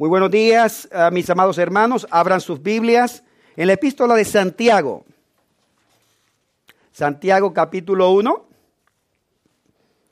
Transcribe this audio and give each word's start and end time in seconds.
Muy 0.00 0.08
buenos 0.08 0.30
días, 0.30 0.88
a 0.92 1.10
mis 1.10 1.28
amados 1.28 1.58
hermanos. 1.58 2.06
Abran 2.10 2.40
sus 2.40 2.62
Biblias 2.62 3.22
en 3.54 3.66
la 3.66 3.74
epístola 3.74 4.14
de 4.14 4.24
Santiago. 4.24 5.04
Santiago 6.90 7.52
capítulo 7.52 8.10
1. 8.12 8.46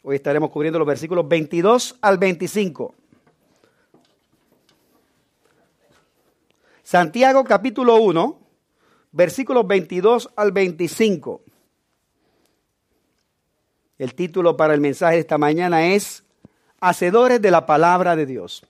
Hoy 0.03 0.17
estaremos 0.17 0.51
cubriendo 0.51 0.79
los 0.79 0.87
versículos 0.87 1.27
22 1.27 1.97
al 2.03 2.19
25. 2.19 2.95
Santiago 6.83 7.43
capítulo 7.45 7.97
1, 7.97 8.39
versículos 9.13 9.67
22 9.67 10.29
al 10.37 10.53
25. 10.53 11.41
El 13.97 14.15
título 14.15 14.55
para 14.55 14.75
el 14.75 14.83
mensaje 14.83 15.15
de 15.15 15.21
esta 15.21 15.39
mañana 15.39 15.87
es 15.87 16.25
Hacedores 16.79 17.41
de 17.41 17.51
la 17.51 17.65
palabra 17.65 18.17
de 18.17 18.27
Dios. 18.27 18.67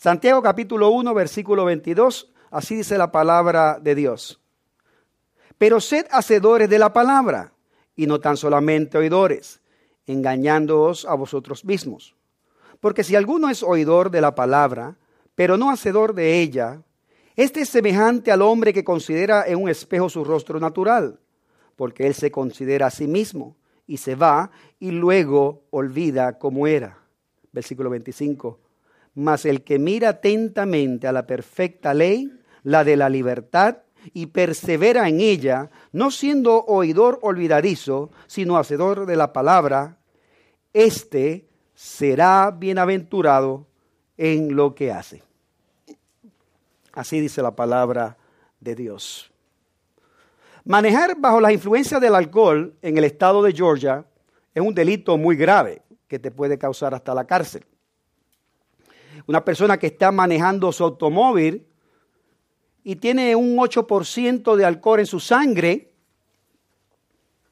Santiago 0.00 0.40
capítulo 0.40 0.88
1, 0.92 1.12
versículo 1.12 1.66
22, 1.66 2.32
así 2.50 2.76
dice 2.76 2.96
la 2.96 3.12
palabra 3.12 3.78
de 3.78 3.94
Dios. 3.94 4.40
Pero 5.58 5.78
sed 5.78 6.06
hacedores 6.10 6.70
de 6.70 6.78
la 6.78 6.94
palabra 6.94 7.52
y 7.94 8.06
no 8.06 8.18
tan 8.18 8.38
solamente 8.38 8.96
oidores, 8.96 9.60
engañándoos 10.06 11.04
a 11.04 11.14
vosotros 11.16 11.66
mismos. 11.66 12.16
Porque 12.80 13.04
si 13.04 13.14
alguno 13.14 13.50
es 13.50 13.62
oidor 13.62 14.10
de 14.10 14.22
la 14.22 14.34
palabra, 14.34 14.96
pero 15.34 15.58
no 15.58 15.70
hacedor 15.70 16.14
de 16.14 16.40
ella, 16.40 16.80
este 17.36 17.60
es 17.60 17.68
semejante 17.68 18.32
al 18.32 18.40
hombre 18.40 18.72
que 18.72 18.84
considera 18.84 19.46
en 19.46 19.62
un 19.62 19.68
espejo 19.68 20.08
su 20.08 20.24
rostro 20.24 20.58
natural, 20.58 21.20
porque 21.76 22.06
él 22.06 22.14
se 22.14 22.30
considera 22.30 22.86
a 22.86 22.90
sí 22.90 23.06
mismo 23.06 23.54
y 23.86 23.98
se 23.98 24.14
va 24.14 24.50
y 24.78 24.92
luego 24.92 25.64
olvida 25.68 26.38
cómo 26.38 26.66
era. 26.66 26.96
Versículo 27.52 27.90
25 27.90 28.69
mas 29.14 29.44
el 29.44 29.62
que 29.62 29.78
mira 29.78 30.10
atentamente 30.10 31.06
a 31.06 31.12
la 31.12 31.26
perfecta 31.26 31.94
ley, 31.94 32.32
la 32.62 32.84
de 32.84 32.96
la 32.96 33.08
libertad, 33.08 33.78
y 34.14 34.26
persevera 34.26 35.08
en 35.08 35.20
ella, 35.20 35.70
no 35.92 36.10
siendo 36.10 36.64
oidor 36.64 37.18
olvidadizo, 37.22 38.10
sino 38.26 38.56
hacedor 38.56 39.06
de 39.06 39.16
la 39.16 39.32
palabra, 39.32 39.98
éste 40.72 41.48
será 41.74 42.50
bienaventurado 42.50 43.66
en 44.16 44.54
lo 44.56 44.74
que 44.74 44.92
hace. 44.92 45.22
Así 46.92 47.20
dice 47.20 47.42
la 47.42 47.54
palabra 47.54 48.16
de 48.58 48.74
Dios. 48.74 49.30
Manejar 50.64 51.16
bajo 51.18 51.40
la 51.40 51.52
influencia 51.52 51.98
del 51.98 52.14
alcohol 52.14 52.74
en 52.82 52.98
el 52.98 53.04
estado 53.04 53.42
de 53.42 53.52
Georgia 53.52 54.04
es 54.54 54.62
un 54.62 54.74
delito 54.74 55.16
muy 55.16 55.36
grave 55.36 55.82
que 56.06 56.18
te 56.18 56.30
puede 56.30 56.58
causar 56.58 56.94
hasta 56.94 57.14
la 57.14 57.26
cárcel. 57.26 57.64
Una 59.30 59.44
persona 59.44 59.78
que 59.78 59.86
está 59.86 60.10
manejando 60.10 60.72
su 60.72 60.82
automóvil 60.82 61.64
y 62.82 62.96
tiene 62.96 63.36
un 63.36 63.56
8% 63.58 64.56
de 64.56 64.64
alcohol 64.64 64.98
en 64.98 65.06
su 65.06 65.20
sangre, 65.20 65.94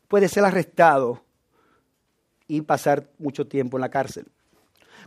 puede 0.09 0.29
ser 0.29 0.45
arrestado 0.45 1.23
y 2.49 2.63
pasar 2.63 3.09
mucho 3.21 3.47
tiempo 3.47 3.77
en 3.77 3.83
la 3.83 3.91
cárcel. 3.91 4.27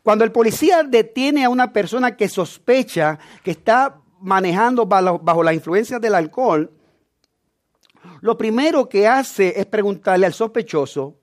Cuando 0.01 0.23
el 0.23 0.31
policía 0.31 0.83
detiene 0.83 1.43
a 1.43 1.49
una 1.49 1.73
persona 1.73 2.15
que 2.15 2.29
sospecha 2.29 3.19
que 3.43 3.51
está 3.51 3.99
manejando 4.21 4.85
bajo, 4.85 5.43
la 5.43 5.53
influencia 5.53 5.99
del 5.99 6.15
alcohol, 6.15 6.71
lo 8.21 8.37
primero 8.37 8.87
que 8.87 9.09
hace 9.09 9.59
es 9.59 9.65
preguntarle 9.65 10.25
al 10.25 10.33
sospechoso 10.33 11.17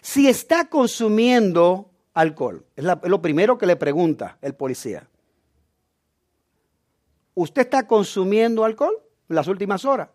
si 0.00 0.28
está 0.28 0.70
consumiendo 0.70 1.91
alcohol. 2.14 2.64
Es, 2.76 2.84
lo 2.84 3.22
primero 3.22 3.58
que 3.58 3.66
le 3.66 3.76
pregunta 3.76 4.38
el 4.42 4.54
policía. 4.54 5.08
¿Usted 7.34 7.62
está 7.62 7.86
consumiendo 7.86 8.64
alcohol 8.64 8.94
en 9.28 9.36
las 9.36 9.48
últimas 9.48 9.84
horas? 9.84 10.08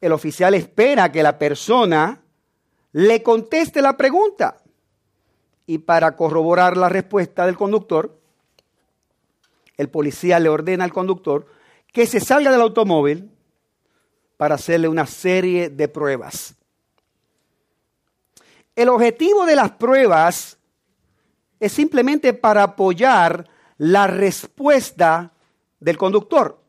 El 0.00 0.12
oficial 0.12 0.54
espera 0.54 1.10
que 1.10 1.22
la 1.22 1.38
persona 1.38 2.20
le 2.92 3.22
conteste 3.22 3.82
la 3.82 3.96
pregunta. 3.96 4.58
Y 5.66 5.78
para 5.78 6.16
corroborar 6.16 6.76
la 6.76 6.88
respuesta 6.88 7.44
del 7.46 7.56
conductor, 7.56 8.18
el 9.76 9.88
policía 9.88 10.38
le 10.38 10.48
ordena 10.48 10.84
al 10.84 10.92
conductor 10.92 11.46
que 11.92 12.06
se 12.06 12.20
salga 12.20 12.50
del 12.50 12.60
automóvil 12.60 13.30
para 14.36 14.54
hacerle 14.54 14.88
una 14.88 15.06
serie 15.06 15.68
de 15.68 15.88
pruebas. 15.88 16.54
El 18.76 18.88
objetivo 18.88 19.44
de 19.44 19.56
las 19.56 19.72
pruebas 19.72 20.57
es 21.60 21.72
simplemente 21.72 22.32
para 22.34 22.62
apoyar 22.62 23.48
la 23.76 24.06
respuesta 24.06 25.32
del 25.80 25.96
conductor. 25.96 26.60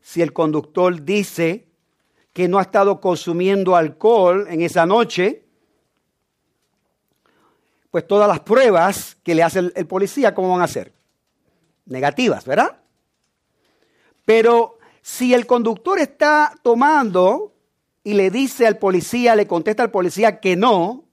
Si 0.00 0.22
el 0.22 0.32
conductor 0.32 1.04
dice 1.04 1.66
que 2.32 2.48
no 2.48 2.58
ha 2.58 2.62
estado 2.62 3.00
consumiendo 3.00 3.76
alcohol 3.76 4.46
en 4.48 4.62
esa 4.62 4.86
noche, 4.86 5.44
pues 7.90 8.06
todas 8.06 8.28
las 8.28 8.40
pruebas 8.40 9.16
que 9.22 9.34
le 9.34 9.42
hace 9.42 9.58
el, 9.74 9.86
policía, 9.86 10.34
¿cómo 10.34 10.50
van 10.50 10.62
a 10.62 10.68
ser? 10.68 10.92
Negativas, 11.86 12.44
¿verdad? 12.44 12.78
Pero 14.24 14.78
si 15.02 15.32
el 15.34 15.46
conductor 15.46 15.98
está 15.98 16.52
tomando 16.62 17.54
y 18.04 18.14
le 18.14 18.30
dice 18.30 18.66
al 18.66 18.78
policía, 18.78 19.34
le 19.34 19.46
contesta 19.46 19.82
al 19.82 19.90
policía 19.90 20.38
que 20.38 20.54
no, 20.54 21.07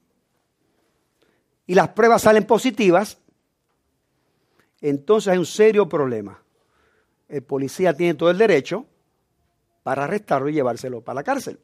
y 1.68 1.76
las 1.76 1.90
pruebas 1.90 2.22
salen 2.22 2.46
positivas, 2.46 3.18
entonces 4.82 5.32
hay 5.32 5.38
un 5.38 5.46
serio 5.46 5.90
problema. 5.90 6.42
El 7.28 7.44
policía 7.44 7.94
tiene 7.96 8.14
todo 8.14 8.30
el 8.30 8.38
derecho 8.38 8.86
para 9.84 10.04
arrestarlo 10.04 10.50
y 10.50 10.54
llevárselo 10.54 11.02
para 11.02 11.16
la 11.16 11.24
cárcel. 11.24 11.60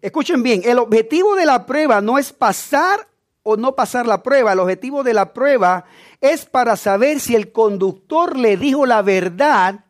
Escuchen 0.00 0.42
bien, 0.42 0.62
el 0.64 0.78
objetivo 0.78 1.34
de 1.34 1.46
la 1.46 1.66
prueba 1.66 2.00
no 2.00 2.18
es 2.18 2.32
pasar 2.32 3.08
o 3.42 3.56
no 3.56 3.74
pasar 3.74 4.06
la 4.06 4.22
prueba, 4.22 4.52
el 4.52 4.60
objetivo 4.60 5.02
de 5.02 5.14
la 5.14 5.32
prueba 5.32 5.84
es 6.20 6.44
para 6.44 6.76
saber 6.76 7.20
si 7.20 7.34
el 7.34 7.50
conductor 7.50 8.36
le 8.36 8.56
dijo 8.56 8.84
la 8.84 9.02
verdad 9.02 9.86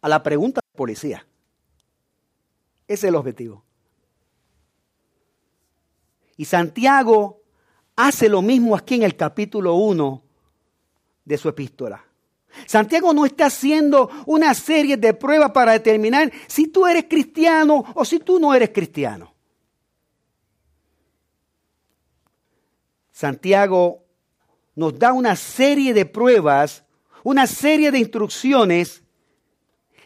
a 0.00 0.08
la 0.08 0.22
pregunta 0.22 0.60
del 0.64 0.76
policía. 0.76 1.26
Ese 2.86 3.06
es 3.06 3.10
el 3.10 3.16
objetivo. 3.16 3.64
Y 6.36 6.44
Santiago 6.46 7.39
hace 8.06 8.28
lo 8.28 8.42
mismo 8.42 8.76
aquí 8.76 8.96
en 8.96 9.02
el 9.02 9.16
capítulo 9.16 9.74
1 9.74 10.22
de 11.24 11.38
su 11.38 11.48
epístola. 11.48 12.04
Santiago 12.66 13.12
no 13.14 13.24
está 13.24 13.46
haciendo 13.46 14.10
una 14.26 14.54
serie 14.54 14.96
de 14.96 15.14
pruebas 15.14 15.52
para 15.52 15.72
determinar 15.72 16.32
si 16.46 16.66
tú 16.66 16.86
eres 16.86 17.04
cristiano 17.08 17.84
o 17.94 18.04
si 18.04 18.18
tú 18.18 18.40
no 18.40 18.54
eres 18.54 18.70
cristiano. 18.70 19.32
Santiago 23.12 24.02
nos 24.74 24.98
da 24.98 25.12
una 25.12 25.36
serie 25.36 25.92
de 25.92 26.06
pruebas, 26.06 26.84
una 27.22 27.46
serie 27.46 27.90
de 27.90 27.98
instrucciones 27.98 29.02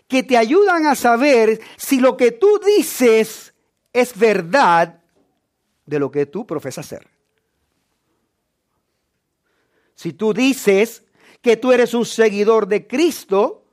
que 0.08 0.22
te 0.22 0.36
ayudan 0.36 0.86
a 0.86 0.94
saber 0.94 1.60
si 1.76 2.00
lo 2.00 2.16
que 2.16 2.32
tú 2.32 2.60
dices 2.76 3.54
es 3.92 4.18
verdad 4.18 5.00
de 5.86 5.98
lo 5.98 6.10
que 6.10 6.26
tú 6.26 6.46
profesas 6.46 6.86
ser. 6.86 7.13
Si 10.04 10.12
tú 10.12 10.34
dices 10.34 11.02
que 11.40 11.56
tú 11.56 11.72
eres 11.72 11.94
un 11.94 12.04
seguidor 12.04 12.68
de 12.68 12.86
Cristo, 12.86 13.64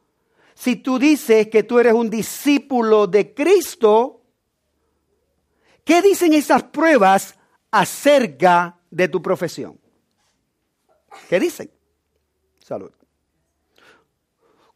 si 0.53 0.77
tú 0.77 0.97
dices 0.97 1.49
que 1.49 1.63
tú 1.63 1.77
eres 1.77 1.91
un 1.91 2.09
discípulo 2.09 3.05
de 3.05 3.33
Cristo, 3.33 4.21
¿qué 5.83 6.01
dicen 6.01 6.31
esas 6.31 6.63
pruebas 6.63 7.35
acerca 7.69 8.79
de 8.89 9.09
tu 9.09 9.21
profesión? 9.21 9.77
¿Qué 11.27 11.37
dicen? 11.37 11.69
Salud. 12.65 12.91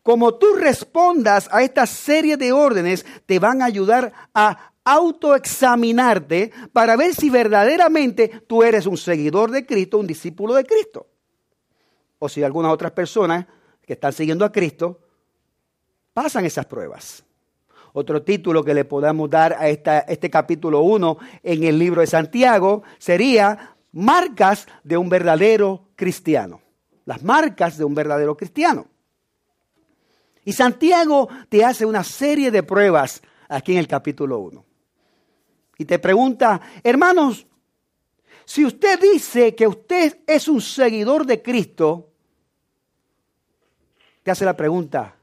Como 0.03 0.35
tú 0.35 0.56
respondas 0.56 1.47
a 1.53 1.63
esta 1.63 1.85
serie 1.85 2.35
de 2.35 2.51
órdenes, 2.51 3.06
te 3.25 3.39
van 3.39 3.62
a 3.62 3.65
ayudar 3.68 4.12
a 4.33 4.74
autoexaminarte 4.83 6.51
para 6.74 6.97
ver 6.97 7.15
si 7.15 7.30
verdaderamente 7.30 8.44
tú 8.45 8.62
eres 8.62 8.85
un 8.85 8.97
seguidor 8.97 9.51
de 9.51 9.65
Cristo, 9.65 10.00
un 10.00 10.07
discípulo 10.07 10.53
de 10.53 10.65
Cristo 10.65 11.07
o 12.19 12.29
si 12.29 12.44
algunas 12.44 12.71
otras 12.71 12.91
personas 12.91 13.45
que 13.85 13.94
están 13.94 14.13
siguiendo 14.13 14.45
a 14.45 14.51
Cristo 14.51 15.00
pasan 16.13 16.45
esas 16.45 16.65
pruebas. 16.65 17.23
Otro 17.94 18.21
título 18.23 18.63
que 18.63 18.73
le 18.73 18.83
podamos 18.83 19.29
dar 19.29 19.53
a 19.53 19.69
este 19.69 20.29
capítulo 20.29 20.81
1 20.81 21.17
en 21.44 21.63
el 21.63 21.79
libro 21.79 22.01
de 22.01 22.07
Santiago 22.07 22.83
sería 22.97 23.77
Marcas 23.94 24.67
de 24.83 24.97
un 24.97 25.07
verdadero 25.07 25.88
cristiano. 25.95 26.62
Las 27.06 27.23
marcas 27.23 27.77
de 27.77 27.85
un 27.85 27.95
verdadero 27.95 28.35
cristiano. 28.35 28.88
Y 30.44 30.53
Santiago 30.53 31.29
te 31.50 31.63
hace 31.63 31.85
una 31.85 32.03
serie 32.03 32.51
de 32.51 32.63
pruebas 32.63 33.21
aquí 33.47 33.73
en 33.73 33.79
el 33.79 33.88
capítulo 33.88 34.39
1. 34.39 34.65
Y 35.77 35.85
te 35.85 36.00
pregunta, 36.00 36.61
hermanos, 36.83 37.47
si 38.45 38.63
usted 38.63 39.00
dice 39.00 39.56
que 39.56 39.68
usted 39.68 40.19
es 40.27 40.47
un 40.47 40.62
seguidor 40.62 41.25
de 41.25 41.42
Cristo, 41.42 42.09
te 44.21 44.31
hace 44.31 44.45
la 44.45 44.56
pregunta, 44.56 45.15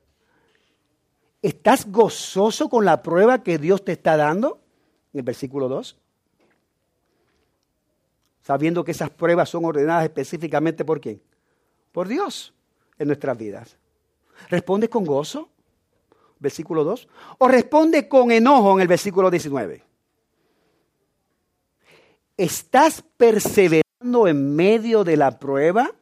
¿estás 1.40 1.90
gozoso 1.90 2.68
con 2.68 2.84
la 2.84 3.02
prueba 3.02 3.42
que 3.42 3.58
Dios 3.58 3.84
te 3.84 3.92
está 3.92 4.16
dando? 4.16 4.60
En 5.12 5.20
el 5.20 5.24
versículo 5.24 5.68
2. 5.68 5.96
Sabiendo 8.42 8.82
que 8.82 8.90
esas 8.90 9.10
pruebas 9.10 9.48
son 9.48 9.64
ordenadas 9.64 10.04
específicamente 10.04 10.84
por 10.84 11.00
quién? 11.00 11.22
Por 11.92 12.08
Dios 12.08 12.52
en 12.98 13.06
nuestras 13.06 13.38
vidas. 13.38 13.76
¿Respondes 14.48 14.90
con 14.90 15.04
gozo? 15.04 15.48
Versículo 16.40 16.82
2. 16.82 17.08
¿O 17.38 17.46
responde 17.46 18.08
con 18.08 18.32
enojo 18.32 18.74
en 18.74 18.80
el 18.80 18.88
versículo 18.88 19.30
19? 19.30 19.91
¿Estás 22.42 23.04
perseverando 23.16 24.26
en 24.26 24.56
medio 24.56 25.04
de 25.04 25.16
la 25.16 25.38
prueba? 25.38 25.92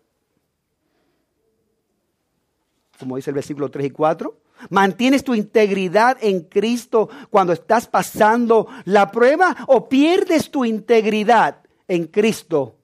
Como 2.99 3.17
dice 3.17 3.29
el 3.29 3.35
versículo 3.35 3.71
3 3.71 3.89
y 3.89 3.91
4. 3.91 4.41
¿Mantienes 4.71 5.23
tu 5.23 5.35
integridad 5.35 6.17
en 6.23 6.45
Cristo 6.45 7.11
cuando 7.29 7.53
estás 7.53 7.89
pasando 7.89 8.69
la 8.87 9.11
prueba 9.11 9.55
o 9.67 9.87
pierdes 9.87 10.51
tu 10.51 10.65
integridad 10.65 11.61
en 11.87 12.07
Cristo 12.07 12.79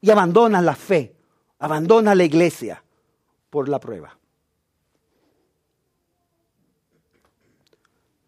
y 0.00 0.12
abandonas 0.12 0.62
la 0.62 0.76
fe, 0.76 1.16
abandonas 1.58 2.16
la 2.16 2.22
iglesia 2.22 2.84
por 3.50 3.68
la 3.68 3.80
prueba? 3.80 4.16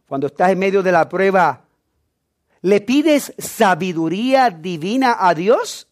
Cuando 0.09 0.27
estás 0.27 0.51
en 0.51 0.59
medio 0.59 0.83
de 0.83 0.91
la 0.91 1.09
prueba, 1.09 1.68
¿Le 2.63 2.81
pides 2.81 3.33
sabiduría 3.39 4.51
divina 4.51 5.17
a 5.19 5.35
Dios? 5.35 5.89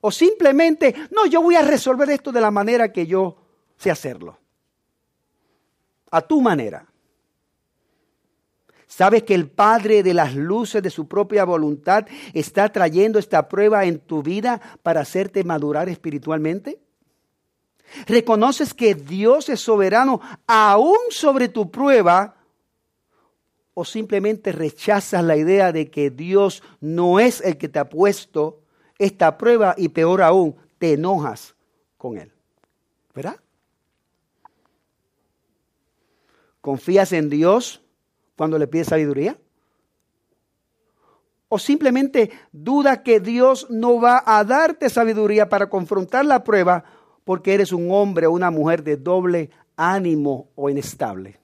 ¿O 0.00 0.10
simplemente, 0.10 0.94
no, 1.10 1.26
yo 1.26 1.42
voy 1.42 1.56
a 1.56 1.62
resolver 1.62 2.08
esto 2.10 2.32
de 2.32 2.40
la 2.40 2.50
manera 2.50 2.92
que 2.92 3.06
yo 3.06 3.36
sé 3.76 3.90
hacerlo? 3.90 4.38
A 6.10 6.22
tu 6.22 6.40
manera. 6.40 6.86
¿Sabes 8.86 9.24
que 9.24 9.34
el 9.34 9.50
Padre 9.50 10.02
de 10.02 10.14
las 10.14 10.34
luces 10.34 10.82
de 10.82 10.88
su 10.88 11.06
propia 11.06 11.44
voluntad 11.44 12.06
está 12.32 12.72
trayendo 12.72 13.18
esta 13.18 13.48
prueba 13.48 13.84
en 13.84 13.98
tu 13.98 14.22
vida 14.22 14.60
para 14.82 15.02
hacerte 15.02 15.44
madurar 15.44 15.90
espiritualmente? 15.90 16.80
¿Reconoces 18.06 18.72
que 18.72 18.94
Dios 18.94 19.50
es 19.50 19.60
soberano 19.60 20.20
aún 20.46 20.98
sobre 21.10 21.48
tu 21.48 21.70
prueba 21.70 22.37
o 23.80 23.84
simplemente 23.84 24.50
rechazas 24.50 25.22
la 25.22 25.36
idea 25.36 25.70
de 25.70 25.88
que 25.88 26.10
Dios 26.10 26.64
no 26.80 27.20
es 27.20 27.40
el 27.40 27.58
que 27.58 27.68
te 27.68 27.78
ha 27.78 27.88
puesto 27.88 28.58
esta 28.98 29.38
prueba 29.38 29.76
y 29.78 29.90
peor 29.90 30.20
aún, 30.20 30.56
te 30.78 30.94
enojas 30.94 31.54
con 31.96 32.18
Él. 32.18 32.32
¿Verdad? 33.14 33.36
¿Confías 36.60 37.12
en 37.12 37.30
Dios 37.30 37.80
cuando 38.34 38.58
le 38.58 38.66
pides 38.66 38.88
sabiduría? 38.88 39.38
¿O 41.48 41.60
simplemente 41.60 42.32
duda 42.50 43.04
que 43.04 43.20
Dios 43.20 43.70
no 43.70 44.00
va 44.00 44.24
a 44.26 44.42
darte 44.42 44.90
sabiduría 44.90 45.48
para 45.48 45.70
confrontar 45.70 46.24
la 46.24 46.42
prueba 46.42 46.82
porque 47.22 47.54
eres 47.54 47.70
un 47.70 47.92
hombre 47.92 48.26
o 48.26 48.32
una 48.32 48.50
mujer 48.50 48.82
de 48.82 48.96
doble 48.96 49.50
ánimo 49.76 50.48
o 50.56 50.68
inestable? 50.68 51.38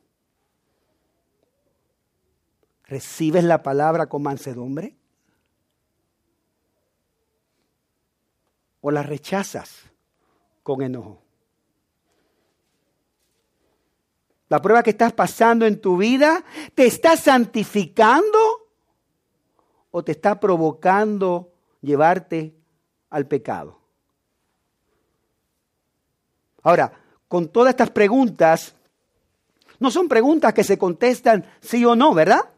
¿Recibes 2.87 3.45
la 3.45 3.63
palabra 3.63 4.07
con 4.07 4.23
mansedumbre? 4.23 4.95
¿O 8.81 8.91
la 8.91 9.03
rechazas 9.03 9.91
con 10.63 10.83
enojo? 10.83 11.23
La 14.49 14.61
prueba 14.61 14.83
que 14.83 14.91
estás 14.91 15.13
pasando 15.13 15.67
en 15.67 15.81
tu 15.81 15.97
vida 15.97 16.45
te 16.75 16.87
está 16.87 17.17
santificando 17.17 18.39
o 19.91 20.05
te 20.05 20.13
está 20.13 20.39
provocando 20.39 21.53
llevarte 21.81 22.55
al 23.11 23.27
pecado. 23.27 23.81
Ahora, 26.63 26.93
con 27.29 27.49
todas 27.49 27.71
estas 27.71 27.91
preguntas, 27.91 28.75
no 29.81 29.91
son 29.91 30.09
preguntas 30.09 30.53
que 30.53 30.65
se 30.65 30.79
contestan 30.79 31.45
sí 31.61 31.85
o 31.85 31.97
no, 31.97 32.13
¿verdad? 32.13 32.54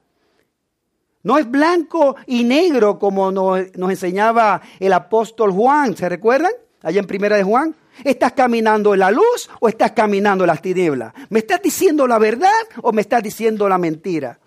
No 1.26 1.38
es 1.38 1.50
blanco 1.50 2.14
y 2.28 2.44
negro 2.44 3.00
como 3.00 3.32
nos, 3.32 3.58
enseñaba 3.74 4.62
el 4.78 4.92
apóstol 4.92 5.50
Juan. 5.50 5.96
¿Se 5.96 6.08
recuerdan? 6.08 6.52
Allá 6.82 7.00
en 7.00 7.06
primera 7.08 7.34
de 7.34 7.42
Juan. 7.42 7.74
¿Estás 8.04 8.30
caminando 8.34 8.94
en 8.94 9.00
la 9.00 9.10
luz 9.10 9.50
o 9.58 9.68
estás 9.68 9.90
caminando 9.90 10.44
en 10.44 10.48
las 10.48 10.62
tinieblas? 10.62 11.12
¿Me 11.30 11.40
estás 11.40 11.60
diciendo 11.60 12.06
la 12.06 12.20
verdad 12.20 12.52
o 12.80 12.92
me 12.92 13.00
estás 13.00 13.24
diciendo 13.24 13.68
la 13.68 13.76
mentira? 13.76 14.38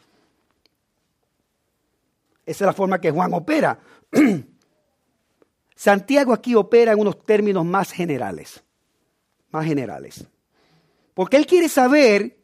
Esa 2.45 2.63
es 2.63 2.67
la 2.67 2.71
forma 2.71 3.01
que 3.01 3.11
Juan 3.11 3.33
opera. 3.33 3.77
Santiago 5.75 6.31
aquí 6.31 6.55
opera 6.55 6.93
en 6.93 6.99
unos 7.01 7.25
términos 7.25 7.65
más 7.65 7.91
generales. 7.91 8.63
Más 9.51 9.65
generales. 9.65 10.23
Porque 11.13 11.35
él 11.35 11.45
quiere 11.45 11.67
saber, 11.67 12.37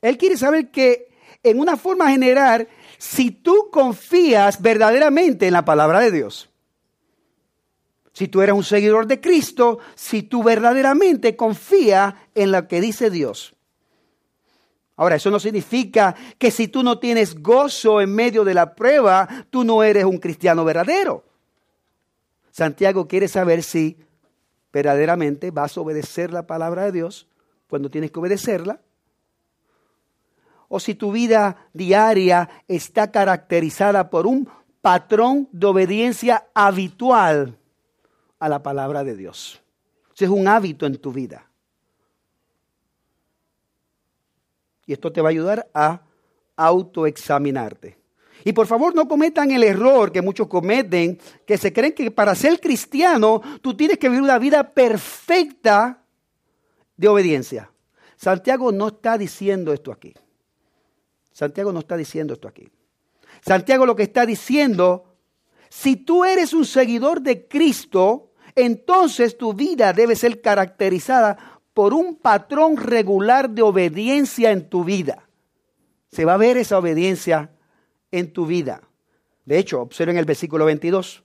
él 0.00 0.16
quiere 0.16 0.36
saber 0.36 0.70
que 0.70 1.05
en 1.50 1.60
una 1.60 1.76
forma 1.76 2.10
general 2.10 2.68
si 2.98 3.30
tú 3.30 3.68
confías 3.70 4.60
verdaderamente 4.60 5.46
en 5.46 5.52
la 5.52 5.64
palabra 5.64 6.00
de 6.00 6.10
Dios. 6.10 6.50
Si 8.12 8.28
tú 8.28 8.40
eres 8.40 8.54
un 8.54 8.64
seguidor 8.64 9.06
de 9.06 9.20
Cristo, 9.20 9.78
si 9.94 10.22
tú 10.22 10.42
verdaderamente 10.42 11.36
confías 11.36 12.14
en 12.34 12.50
lo 12.52 12.66
que 12.66 12.80
dice 12.80 13.10
Dios. 13.10 13.54
Ahora, 14.96 15.16
eso 15.16 15.30
no 15.30 15.38
significa 15.38 16.14
que 16.38 16.50
si 16.50 16.68
tú 16.68 16.82
no 16.82 16.98
tienes 16.98 17.42
gozo 17.42 18.00
en 18.00 18.14
medio 18.14 18.44
de 18.44 18.54
la 18.54 18.74
prueba, 18.74 19.28
tú 19.50 19.62
no 19.62 19.82
eres 19.82 20.04
un 20.04 20.16
cristiano 20.16 20.64
verdadero. 20.64 21.24
Santiago 22.50 23.06
quiere 23.06 23.28
saber 23.28 23.62
si 23.62 23.98
verdaderamente 24.72 25.50
vas 25.50 25.76
a 25.76 25.82
obedecer 25.82 26.32
la 26.32 26.46
palabra 26.46 26.84
de 26.84 26.92
Dios 26.92 27.28
cuando 27.68 27.90
tienes 27.90 28.10
que 28.10 28.20
obedecerla 28.20 28.80
o 30.68 30.80
si 30.80 30.94
tu 30.94 31.12
vida 31.12 31.68
diaria 31.72 32.48
está 32.68 33.10
caracterizada 33.10 34.10
por 34.10 34.26
un 34.26 34.48
patrón 34.80 35.48
de 35.52 35.66
obediencia 35.66 36.46
habitual 36.54 37.58
a 38.38 38.48
la 38.48 38.62
palabra 38.62 39.04
de 39.04 39.16
Dios. 39.16 39.62
Si 40.14 40.24
es 40.24 40.30
un 40.30 40.48
hábito 40.48 40.86
en 40.86 40.96
tu 40.98 41.12
vida. 41.12 41.50
Y 44.86 44.92
esto 44.92 45.12
te 45.12 45.20
va 45.20 45.28
a 45.28 45.30
ayudar 45.30 45.68
a 45.74 46.00
autoexaminarte. 46.56 47.98
Y 48.44 48.52
por 48.52 48.68
favor 48.68 48.94
no 48.94 49.08
cometan 49.08 49.50
el 49.50 49.64
error 49.64 50.12
que 50.12 50.22
muchos 50.22 50.46
cometen, 50.46 51.18
que 51.44 51.58
se 51.58 51.72
creen 51.72 51.92
que 51.92 52.12
para 52.12 52.34
ser 52.36 52.60
cristiano 52.60 53.42
tú 53.60 53.76
tienes 53.76 53.98
que 53.98 54.08
vivir 54.08 54.22
una 54.22 54.38
vida 54.38 54.72
perfecta 54.72 56.04
de 56.96 57.08
obediencia. 57.08 57.72
Santiago 58.16 58.70
no 58.70 58.88
está 58.88 59.18
diciendo 59.18 59.72
esto 59.72 59.90
aquí. 59.90 60.14
Santiago 61.36 61.70
no 61.70 61.80
está 61.80 61.98
diciendo 61.98 62.32
esto 62.32 62.48
aquí. 62.48 62.66
Santiago 63.42 63.84
lo 63.84 63.94
que 63.94 64.04
está 64.04 64.24
diciendo, 64.24 65.04
si 65.68 65.96
tú 65.96 66.24
eres 66.24 66.54
un 66.54 66.64
seguidor 66.64 67.20
de 67.20 67.46
Cristo, 67.46 68.32
entonces 68.54 69.36
tu 69.36 69.52
vida 69.52 69.92
debe 69.92 70.16
ser 70.16 70.40
caracterizada 70.40 71.60
por 71.74 71.92
un 71.92 72.16
patrón 72.16 72.78
regular 72.78 73.50
de 73.50 73.60
obediencia 73.60 74.50
en 74.50 74.70
tu 74.70 74.82
vida. 74.82 75.28
Se 76.10 76.24
va 76.24 76.32
a 76.32 76.38
ver 76.38 76.56
esa 76.56 76.78
obediencia 76.78 77.50
en 78.10 78.32
tu 78.32 78.46
vida. 78.46 78.80
De 79.44 79.58
hecho, 79.58 79.82
observen 79.82 80.16
el 80.16 80.24
versículo 80.24 80.64
22, 80.64 81.22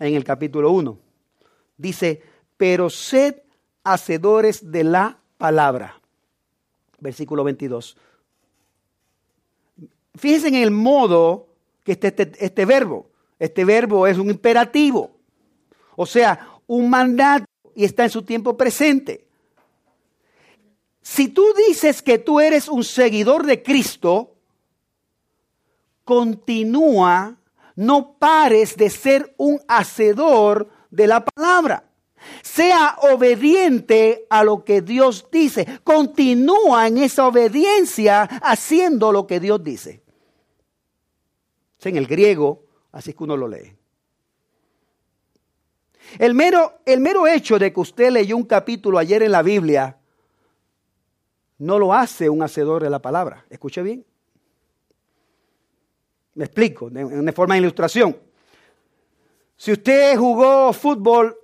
en 0.00 0.14
el 0.16 0.24
capítulo 0.24 0.72
1. 0.72 0.98
Dice, 1.76 2.20
pero 2.56 2.90
sed 2.90 3.42
hacedores 3.84 4.72
de 4.72 4.82
la 4.82 5.20
palabra. 5.38 6.00
Versículo 6.98 7.44
22. 7.44 7.96
Fíjense 10.16 10.48
en 10.48 10.54
el 10.54 10.70
modo 10.70 11.48
que 11.82 11.92
está 11.92 12.08
este, 12.08 12.32
este 12.38 12.64
verbo. 12.64 13.10
Este 13.38 13.64
verbo 13.64 14.06
es 14.06 14.16
un 14.16 14.30
imperativo, 14.30 15.10
o 15.96 16.06
sea, 16.06 16.60
un 16.66 16.88
mandato 16.88 17.44
y 17.74 17.84
está 17.84 18.04
en 18.04 18.10
su 18.10 18.22
tiempo 18.22 18.56
presente. 18.56 19.26
Si 21.02 21.28
tú 21.28 21.44
dices 21.68 22.00
que 22.00 22.18
tú 22.18 22.40
eres 22.40 22.68
un 22.68 22.84
seguidor 22.84 23.44
de 23.44 23.62
Cristo, 23.62 24.36
continúa, 26.04 27.36
no 27.74 28.16
pares 28.18 28.76
de 28.76 28.88
ser 28.88 29.34
un 29.36 29.60
hacedor 29.68 30.70
de 30.90 31.06
la 31.08 31.24
palabra. 31.24 31.90
Sea 32.40 32.96
obediente 33.02 34.26
a 34.30 34.44
lo 34.44 34.64
que 34.64 34.80
Dios 34.80 35.26
dice. 35.30 35.80
Continúa 35.84 36.86
en 36.86 36.98
esa 36.98 37.26
obediencia 37.26 38.22
haciendo 38.22 39.12
lo 39.12 39.26
que 39.26 39.40
Dios 39.40 39.62
dice 39.62 40.03
en 41.88 41.96
el 41.96 42.06
griego 42.06 42.64
Así 42.94 43.12
que 43.12 43.24
uno 43.24 43.36
lo 43.36 43.48
lee. 43.48 43.76
El 46.18 46.32
mero, 46.32 46.78
el 46.86 47.00
mero 47.00 47.26
hecho 47.26 47.58
de 47.58 47.72
que 47.72 47.80
usted 47.80 48.10
leyó 48.12 48.36
un 48.36 48.44
capítulo 48.44 48.98
ayer 48.98 49.24
en 49.24 49.32
la 49.32 49.42
Biblia 49.42 49.98
no 51.58 51.78
lo 51.78 51.92
hace 51.92 52.30
un 52.30 52.42
hacedor 52.42 52.84
de 52.84 52.90
la 52.90 53.00
palabra. 53.00 53.44
Escuche 53.50 53.82
bien. 53.82 54.06
Me 56.34 56.44
explico, 56.44 56.86
una 56.86 57.32
forma 57.32 57.54
de 57.54 57.62
ilustración. 57.62 58.16
Si 59.56 59.72
usted 59.72 60.16
jugó 60.16 60.72
fútbol 60.72 61.36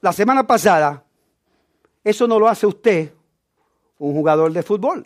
la 0.00 0.12
semana 0.12 0.46
pasada, 0.46 1.02
eso 2.04 2.28
no 2.28 2.38
lo 2.38 2.48
hace 2.48 2.66
usted 2.66 3.12
un 3.98 4.14
jugador 4.14 4.52
de 4.52 4.62
fútbol, 4.62 5.04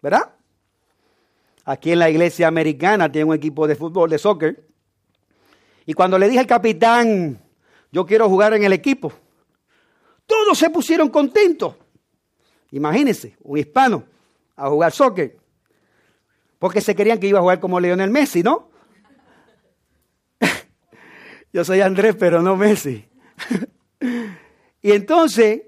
¿verdad? 0.00 0.34
Aquí 1.68 1.92
en 1.92 1.98
la 1.98 2.08
iglesia 2.08 2.48
americana 2.48 3.12
tiene 3.12 3.26
un 3.26 3.34
equipo 3.34 3.66
de 3.66 3.76
fútbol, 3.76 4.08
de 4.08 4.16
soccer. 4.16 4.66
Y 5.84 5.92
cuando 5.92 6.18
le 6.18 6.26
dije 6.26 6.40
al 6.40 6.46
capitán, 6.46 7.42
yo 7.92 8.06
quiero 8.06 8.26
jugar 8.26 8.54
en 8.54 8.64
el 8.64 8.72
equipo, 8.72 9.12
todos 10.24 10.56
se 10.56 10.70
pusieron 10.70 11.10
contentos. 11.10 11.74
Imagínense, 12.70 13.36
un 13.42 13.58
hispano 13.58 14.04
a 14.56 14.70
jugar 14.70 14.92
soccer. 14.92 15.36
Porque 16.58 16.80
se 16.80 16.94
querían 16.94 17.20
que 17.20 17.26
iba 17.26 17.38
a 17.38 17.42
jugar 17.42 17.60
como 17.60 17.78
Lionel 17.78 18.10
Messi, 18.10 18.42
¿no? 18.42 18.70
Yo 21.52 21.66
soy 21.66 21.82
Andrés, 21.82 22.16
pero 22.18 22.40
no 22.40 22.56
Messi. 22.56 23.06
y 24.80 24.92
entonces, 24.92 25.64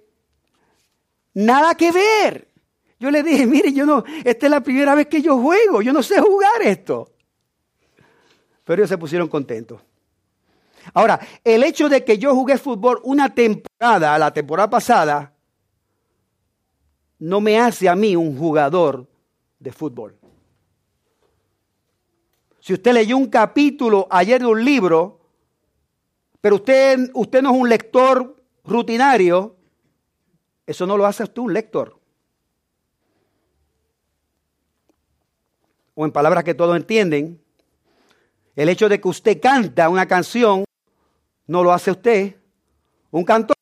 nada 1.34 1.74
que 1.74 1.92
ver. 1.92 2.49
Yo 3.00 3.10
le 3.10 3.22
dije, 3.22 3.46
mire, 3.46 3.72
yo 3.72 3.86
no, 3.86 4.04
esta 4.24 4.46
es 4.46 4.50
la 4.50 4.60
primera 4.60 4.94
vez 4.94 5.06
que 5.06 5.22
yo 5.22 5.38
juego, 5.38 5.80
yo 5.80 5.90
no 5.90 6.02
sé 6.02 6.20
jugar 6.20 6.60
esto. 6.60 7.10
Pero 8.62 8.82
ellos 8.82 8.90
se 8.90 8.98
pusieron 8.98 9.26
contentos. 9.26 9.80
Ahora, 10.92 11.18
el 11.42 11.64
hecho 11.64 11.88
de 11.88 12.04
que 12.04 12.18
yo 12.18 12.34
jugué 12.34 12.58
fútbol 12.58 13.00
una 13.04 13.34
temporada, 13.34 14.18
la 14.18 14.32
temporada 14.32 14.68
pasada, 14.68 15.32
no 17.18 17.40
me 17.40 17.58
hace 17.58 17.88
a 17.88 17.96
mí 17.96 18.14
un 18.16 18.38
jugador 18.38 19.08
de 19.58 19.72
fútbol. 19.72 20.18
Si 22.60 22.74
usted 22.74 22.92
leyó 22.92 23.16
un 23.16 23.28
capítulo 23.28 24.08
ayer 24.10 24.40
de 24.42 24.46
un 24.46 24.62
libro, 24.62 25.20
pero 26.42 26.56
usted, 26.56 27.10
usted 27.14 27.40
no 27.40 27.54
es 27.54 27.60
un 27.60 27.68
lector 27.68 28.36
rutinario, 28.64 29.56
eso 30.66 30.86
no 30.86 30.98
lo 30.98 31.06
hace 31.06 31.22
usted 31.22 31.40
un 31.40 31.54
lector. 31.54 31.99
O 36.00 36.06
en 36.06 36.12
palabras 36.12 36.44
que 36.44 36.54
todos 36.54 36.74
entienden, 36.74 37.44
el 38.56 38.70
hecho 38.70 38.88
de 38.88 39.02
que 39.02 39.08
usted 39.08 39.38
canta 39.38 39.90
una 39.90 40.06
canción 40.06 40.64
no 41.46 41.62
lo 41.62 41.74
hace 41.74 41.90
usted 41.90 42.36
un 43.10 43.22
cantor. 43.22 43.58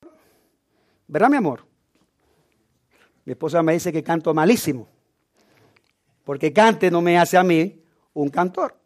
¿Verdad, 1.09 1.30
mi 1.30 1.37
amor? 1.37 1.66
Mi 3.25 3.33
esposa 3.33 3.61
me 3.64 3.73
dice 3.73 3.92
que 3.92 4.04
canto 4.04 4.33
malísimo. 4.35 4.87
Porque 6.23 6.52
cante 6.52 6.92
no 6.92 7.02
me 7.02 7.18
hace 7.18 7.37
a 7.37 7.42
mí 7.42 7.83
un 8.14 8.28
cantor. 8.28 8.76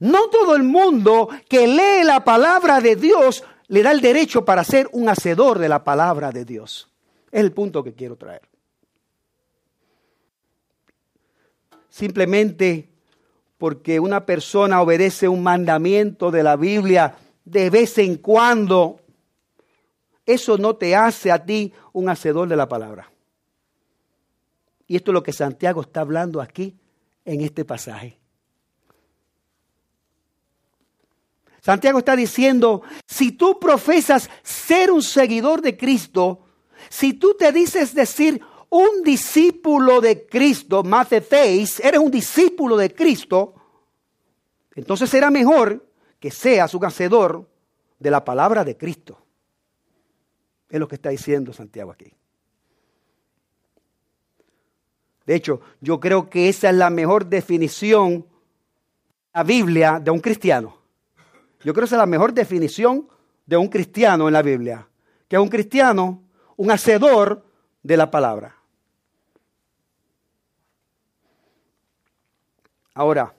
No 0.00 0.28
todo 0.28 0.56
el 0.56 0.64
mundo 0.64 1.30
que 1.48 1.66
lee 1.66 2.04
la 2.04 2.22
palabra 2.24 2.82
de 2.82 2.94
Dios 2.94 3.42
le 3.68 3.82
da 3.82 3.90
el 3.90 4.02
derecho 4.02 4.44
para 4.44 4.64
ser 4.64 4.90
un 4.92 5.08
hacedor 5.08 5.58
de 5.58 5.70
la 5.70 5.82
palabra 5.82 6.30
de 6.30 6.44
Dios. 6.44 6.90
Es 7.32 7.40
el 7.40 7.52
punto 7.52 7.82
que 7.82 7.94
quiero 7.94 8.16
traer. 8.16 8.53
Simplemente 11.94 12.88
porque 13.56 14.00
una 14.00 14.26
persona 14.26 14.82
obedece 14.82 15.28
un 15.28 15.44
mandamiento 15.44 16.32
de 16.32 16.42
la 16.42 16.56
Biblia 16.56 17.16
de 17.44 17.70
vez 17.70 17.98
en 17.98 18.16
cuando, 18.16 18.98
eso 20.26 20.58
no 20.58 20.74
te 20.74 20.96
hace 20.96 21.30
a 21.30 21.44
ti 21.44 21.72
un 21.92 22.08
hacedor 22.08 22.48
de 22.48 22.56
la 22.56 22.68
palabra. 22.68 23.12
Y 24.88 24.96
esto 24.96 25.12
es 25.12 25.14
lo 25.14 25.22
que 25.22 25.32
Santiago 25.32 25.82
está 25.82 26.00
hablando 26.00 26.40
aquí 26.40 26.76
en 27.24 27.42
este 27.42 27.64
pasaje. 27.64 28.18
Santiago 31.60 32.00
está 32.00 32.16
diciendo, 32.16 32.82
si 33.06 33.30
tú 33.30 33.60
profesas 33.60 34.28
ser 34.42 34.90
un 34.90 35.00
seguidor 35.00 35.62
de 35.62 35.76
Cristo, 35.76 36.40
si 36.88 37.12
tú 37.12 37.36
te 37.38 37.52
dices 37.52 37.94
decir 37.94 38.42
un 38.76 39.04
discípulo 39.04 40.00
de 40.00 40.26
Cristo, 40.26 40.82
matheteis, 40.82 41.78
eres 41.78 42.00
un 42.00 42.10
discípulo 42.10 42.76
de 42.76 42.92
Cristo, 42.92 43.54
entonces 44.74 45.08
será 45.08 45.30
mejor 45.30 45.86
que 46.18 46.32
seas 46.32 46.74
un 46.74 46.84
hacedor 46.84 47.48
de 48.00 48.10
la 48.10 48.24
palabra 48.24 48.64
de 48.64 48.76
Cristo. 48.76 49.24
Es 50.68 50.80
lo 50.80 50.88
que 50.88 50.96
está 50.96 51.10
diciendo 51.10 51.52
Santiago 51.52 51.92
aquí. 51.92 52.12
De 55.24 55.36
hecho, 55.36 55.60
yo 55.80 56.00
creo 56.00 56.28
que 56.28 56.48
esa 56.48 56.70
es 56.70 56.74
la 56.74 56.90
mejor 56.90 57.26
definición 57.26 58.26
la 59.32 59.44
Biblia 59.44 60.00
de 60.00 60.10
un 60.10 60.18
cristiano. 60.18 60.78
Yo 61.62 61.72
creo 61.72 61.82
que 61.82 61.84
esa 61.84 61.96
es 61.96 62.00
la 62.00 62.06
mejor 62.06 62.34
definición 62.34 63.08
de 63.46 63.56
un 63.56 63.68
cristiano 63.68 64.26
en 64.26 64.32
la 64.32 64.42
Biblia, 64.42 64.88
que 65.28 65.36
es 65.36 65.42
un 65.42 65.48
cristiano, 65.48 66.24
un 66.56 66.72
hacedor 66.72 67.44
de 67.84 67.96
la 67.96 68.10
palabra. 68.10 68.63
Ahora, 72.94 73.34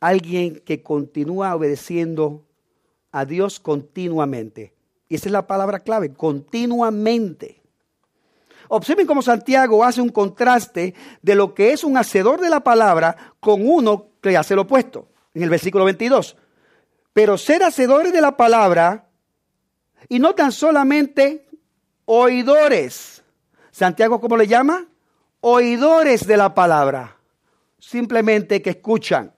alguien 0.00 0.60
que 0.60 0.82
continúa 0.82 1.54
obedeciendo 1.54 2.44
a 3.12 3.24
Dios 3.24 3.60
continuamente. 3.60 4.74
Y 5.08 5.14
esa 5.14 5.28
es 5.28 5.32
la 5.32 5.46
palabra 5.46 5.78
clave, 5.78 6.12
continuamente. 6.12 7.62
Observen 8.68 9.06
cómo 9.06 9.22
Santiago 9.22 9.84
hace 9.84 10.00
un 10.00 10.08
contraste 10.08 10.94
de 11.22 11.34
lo 11.34 11.54
que 11.54 11.72
es 11.72 11.84
un 11.84 11.96
hacedor 11.96 12.40
de 12.40 12.50
la 12.50 12.60
palabra 12.60 13.34
con 13.38 13.66
uno 13.66 14.08
que 14.20 14.36
hace 14.36 14.56
lo 14.56 14.62
opuesto 14.62 15.08
en 15.34 15.42
el 15.42 15.50
versículo 15.50 15.84
22. 15.84 16.36
Pero 17.12 17.38
ser 17.38 17.62
hacedores 17.62 18.12
de 18.12 18.20
la 18.20 18.36
palabra 18.36 19.08
y 20.08 20.18
no 20.18 20.34
tan 20.34 20.50
solamente 20.50 21.46
oidores. 22.06 23.22
Santiago, 23.70 24.20
¿cómo 24.20 24.36
le 24.36 24.46
llama? 24.46 24.88
Oidores 25.46 26.26
de 26.26 26.38
la 26.38 26.54
palabra. 26.54 27.18
Simplemente 27.78 28.62
que 28.62 28.70
escuchan. 28.70 29.30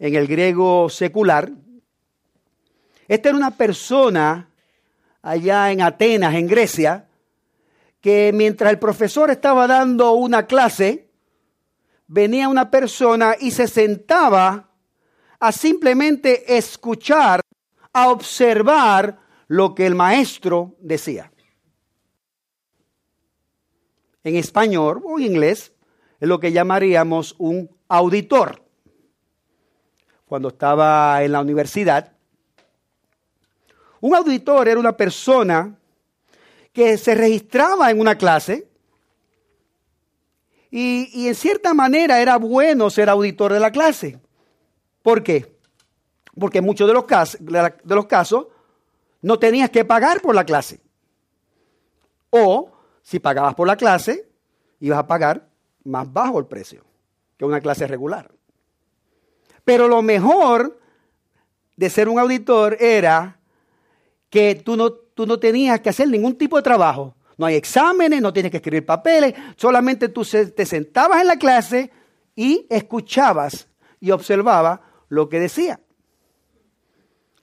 En 0.00 0.16
el 0.16 0.26
griego 0.26 0.88
secular, 0.90 1.48
esta 3.06 3.28
era 3.28 3.38
una 3.38 3.52
persona 3.52 4.50
allá 5.22 5.70
en 5.70 5.80
Atenas, 5.80 6.34
en 6.34 6.48
Grecia, 6.48 7.06
que 8.00 8.32
mientras 8.34 8.68
el 8.72 8.80
profesor 8.80 9.30
estaba 9.30 9.68
dando 9.68 10.10
una 10.10 10.48
clase, 10.48 11.08
venía 12.08 12.48
una 12.48 12.68
persona 12.68 13.36
y 13.38 13.52
se 13.52 13.68
sentaba 13.68 14.70
a 15.38 15.52
simplemente 15.52 16.56
escuchar, 16.56 17.40
a 17.92 18.08
observar 18.08 19.20
lo 19.46 19.72
que 19.72 19.86
el 19.86 19.94
maestro 19.94 20.74
decía. 20.80 21.31
En 24.24 24.36
español 24.36 25.02
o 25.04 25.18
en 25.18 25.26
inglés 25.26 25.72
es 26.20 26.28
lo 26.28 26.38
que 26.38 26.52
llamaríamos 26.52 27.34
un 27.38 27.68
auditor. 27.88 28.62
Cuando 30.26 30.48
estaba 30.48 31.22
en 31.22 31.32
la 31.32 31.40
universidad, 31.40 32.12
un 34.00 34.14
auditor 34.14 34.68
era 34.68 34.80
una 34.80 34.96
persona 34.96 35.76
que 36.72 36.96
se 36.96 37.14
registraba 37.14 37.90
en 37.90 38.00
una 38.00 38.16
clase 38.16 38.66
y, 40.70 41.28
en 41.28 41.34
cierta 41.34 41.74
manera 41.74 42.22
era 42.22 42.38
bueno 42.38 42.88
ser 42.88 43.10
auditor 43.10 43.52
de 43.52 43.60
la 43.60 43.70
clase. 43.70 44.18
¿Por 45.02 45.22
qué? 45.22 45.54
Porque 46.38 46.58
en 46.58 46.64
muchos 46.64 46.88
de 46.88 46.94
los, 46.94 47.04
casos, 47.04 47.38
de 47.44 47.94
los 47.94 48.06
casos 48.06 48.46
no 49.20 49.38
tenías 49.38 49.68
que 49.68 49.84
pagar 49.84 50.22
por 50.22 50.34
la 50.34 50.44
clase. 50.44 50.80
O 52.30 52.71
si 53.02 53.18
pagabas 53.18 53.54
por 53.54 53.66
la 53.66 53.76
clase, 53.76 54.28
ibas 54.80 54.98
a 54.98 55.06
pagar 55.06 55.48
más 55.84 56.10
bajo 56.12 56.38
el 56.38 56.46
precio 56.46 56.84
que 57.36 57.44
una 57.44 57.60
clase 57.60 57.86
regular. 57.86 58.30
Pero 59.64 59.88
lo 59.88 60.02
mejor 60.02 60.80
de 61.76 61.90
ser 61.90 62.08
un 62.08 62.18
auditor 62.18 62.76
era 62.80 63.38
que 64.30 64.54
tú 64.54 64.76
no, 64.76 64.92
tú 64.92 65.26
no 65.26 65.38
tenías 65.38 65.80
que 65.80 65.90
hacer 65.90 66.08
ningún 66.08 66.36
tipo 66.36 66.56
de 66.56 66.62
trabajo. 66.62 67.14
No 67.36 67.46
hay 67.46 67.56
exámenes, 67.56 68.20
no 68.20 68.32
tienes 68.32 68.50
que 68.50 68.58
escribir 68.58 68.86
papeles, 68.86 69.34
solamente 69.56 70.08
tú 70.08 70.24
te 70.24 70.66
sentabas 70.66 71.20
en 71.20 71.26
la 71.26 71.36
clase 71.36 71.90
y 72.34 72.66
escuchabas 72.70 73.68
y 74.00 74.10
observabas 74.10 74.80
lo 75.08 75.28
que 75.28 75.40
decía. 75.40 75.80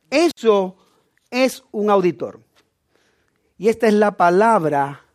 Eso 0.10 0.78
es 1.30 1.64
un 1.72 1.90
auditor. 1.90 2.42
Y 3.58 3.68
esta 3.68 3.88
es 3.88 3.94
la 3.94 4.16
palabra 4.16 5.06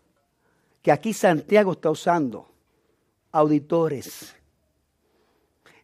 que 0.85 0.93
aquí 0.93 1.14
Santiago 1.14 1.73
está 1.73 1.91
usando. 1.91 2.47
Auditores. 3.33 4.37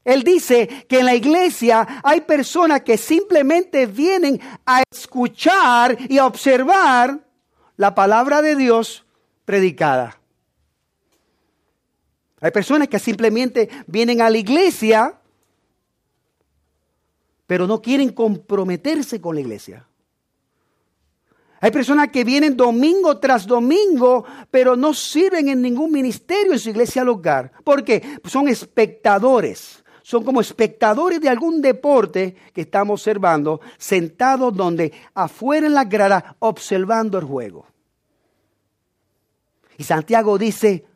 Él 0.04 0.22
dice 0.22 0.86
que 0.86 1.00
en 1.00 1.06
la 1.06 1.14
iglesia 1.14 2.02
hay 2.04 2.20
personas 2.20 2.82
que 2.82 2.98
simplemente 2.98 3.86
vienen 3.86 4.38
a 4.66 4.82
escuchar 4.92 5.96
y 6.08 6.18
a 6.18 6.26
observar 6.26 7.18
la 7.76 7.94
palabra 7.94 8.42
de 8.42 8.54
Dios 8.54 9.06
predicada. 9.46 10.20
Hay 12.42 12.50
personas 12.50 12.88
que 12.88 12.98
simplemente 12.98 13.70
vienen 13.86 14.20
a 14.20 14.28
la 14.28 14.36
iglesia, 14.36 15.18
pero 17.46 17.66
no 17.66 17.80
quieren 17.80 18.12
comprometerse 18.12 19.18
con 19.18 19.34
la 19.34 19.40
iglesia. 19.40 19.86
Hay 21.62 21.70
personas 21.70 22.08
que 22.08 22.24
vienen 22.24 22.56
domingo 22.56 23.18
tras 23.18 23.46
domingo, 23.46 24.24
pero 24.50 24.76
no 24.76 24.94
sirven 24.94 25.48
en 25.48 25.60
ningún 25.60 25.92
ministerio 25.92 26.54
en 26.54 26.58
su 26.58 26.70
iglesia 26.70 27.04
local. 27.04 27.52
¿Por 27.62 27.84
qué? 27.84 28.18
son 28.24 28.48
espectadores. 28.48 29.84
Son 30.02 30.24
como 30.24 30.40
espectadores 30.40 31.20
de 31.20 31.28
algún 31.28 31.60
deporte 31.60 32.34
que 32.54 32.62
estamos 32.62 33.00
observando, 33.00 33.60
sentados 33.76 34.56
donde 34.56 34.92
afuera 35.14 35.66
en 35.66 35.74
la 35.74 35.84
grada, 35.84 36.36
observando 36.38 37.18
el 37.18 37.26
juego. 37.26 37.66
Y 39.76 39.84
Santiago 39.84 40.38
dice, 40.38 40.86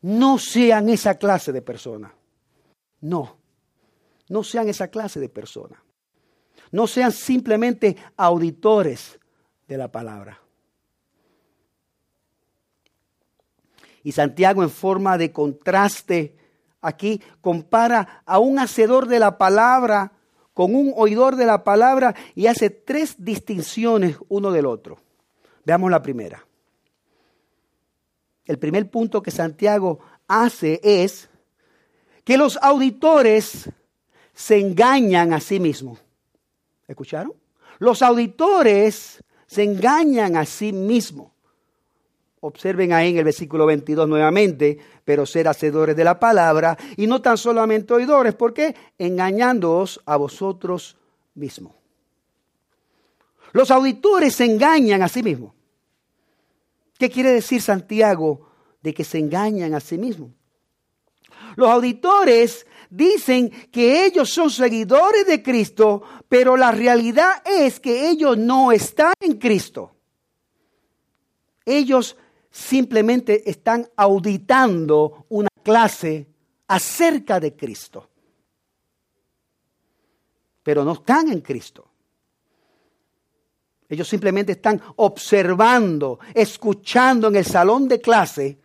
no 0.00 0.38
sean 0.38 0.88
esa 0.88 1.18
clase 1.18 1.52
de 1.52 1.62
personas. 1.62 2.12
No, 3.02 3.36
no 4.30 4.42
sean 4.42 4.68
esa 4.68 4.88
clase 4.88 5.20
de 5.20 5.28
personas. 5.28 5.78
No 6.72 6.86
sean 6.86 7.12
simplemente 7.12 7.96
auditores 8.16 9.20
de 9.68 9.76
la 9.76 9.90
palabra. 9.90 10.40
Y 14.02 14.12
Santiago 14.12 14.62
en 14.62 14.70
forma 14.70 15.16
de 15.16 15.32
contraste 15.32 16.36
aquí 16.82 17.22
compara 17.40 18.22
a 18.26 18.38
un 18.38 18.58
hacedor 18.58 19.08
de 19.08 19.18
la 19.18 19.38
palabra 19.38 20.12
con 20.52 20.74
un 20.74 20.92
oidor 20.96 21.36
de 21.36 21.46
la 21.46 21.64
palabra 21.64 22.14
y 22.34 22.46
hace 22.46 22.70
tres 22.70 23.16
distinciones 23.18 24.16
uno 24.28 24.52
del 24.52 24.66
otro. 24.66 25.00
Veamos 25.64 25.90
la 25.90 26.02
primera. 26.02 26.46
El 28.44 28.58
primer 28.58 28.90
punto 28.90 29.22
que 29.22 29.30
Santiago 29.30 30.00
hace 30.28 30.80
es 30.82 31.30
que 32.24 32.36
los 32.36 32.58
auditores 32.58 33.70
se 34.34 34.60
engañan 34.60 35.32
a 35.32 35.40
sí 35.40 35.58
mismos. 35.58 35.98
¿Escucharon? 36.86 37.32
Los 37.78 38.02
auditores 38.02 39.23
se 39.54 39.62
engañan 39.62 40.36
a 40.36 40.44
sí 40.44 40.72
mismos. 40.72 41.30
Observen 42.40 42.92
ahí 42.92 43.10
en 43.10 43.18
el 43.18 43.24
versículo 43.24 43.64
22 43.66 44.08
nuevamente, 44.08 44.78
pero 45.04 45.24
ser 45.24 45.48
hacedores 45.48 45.96
de 45.96 46.04
la 46.04 46.18
palabra 46.18 46.76
y 46.96 47.06
no 47.06 47.22
tan 47.22 47.38
solamente 47.38 47.94
oidores, 47.94 48.34
¿por 48.34 48.52
qué? 48.52 48.74
Engañándoos 48.98 50.00
a 50.04 50.16
vosotros 50.16 50.96
mismos. 51.34 51.72
Los 53.52 53.70
auditores 53.70 54.34
se 54.34 54.44
engañan 54.44 55.02
a 55.02 55.08
sí 55.08 55.22
mismos. 55.22 55.54
¿Qué 56.98 57.08
quiere 57.08 57.30
decir 57.30 57.62
Santiago 57.62 58.50
de 58.82 58.92
que 58.92 59.04
se 59.04 59.18
engañan 59.18 59.72
a 59.74 59.80
sí 59.80 59.96
mismos? 59.96 60.30
Los 61.54 61.70
auditores 61.70 62.66
dicen 62.94 63.50
que 63.72 64.06
ellos 64.06 64.30
son 64.30 64.50
seguidores 64.50 65.26
de 65.26 65.42
Cristo, 65.42 66.02
pero 66.28 66.56
la 66.56 66.70
realidad 66.70 67.42
es 67.44 67.80
que 67.80 68.08
ellos 68.08 68.38
no 68.38 68.70
están 68.70 69.14
en 69.20 69.38
Cristo. 69.38 69.96
Ellos 71.64 72.16
simplemente 72.50 73.50
están 73.50 73.88
auditando 73.96 75.26
una 75.28 75.48
clase 75.62 76.28
acerca 76.68 77.40
de 77.40 77.56
Cristo, 77.56 78.08
pero 80.62 80.84
no 80.84 80.92
están 80.92 81.32
en 81.32 81.40
Cristo. 81.40 81.90
Ellos 83.88 84.08
simplemente 84.08 84.52
están 84.52 84.80
observando, 84.96 86.20
escuchando 86.32 87.28
en 87.28 87.36
el 87.36 87.44
salón 87.44 87.88
de 87.88 88.00
clase 88.00 88.58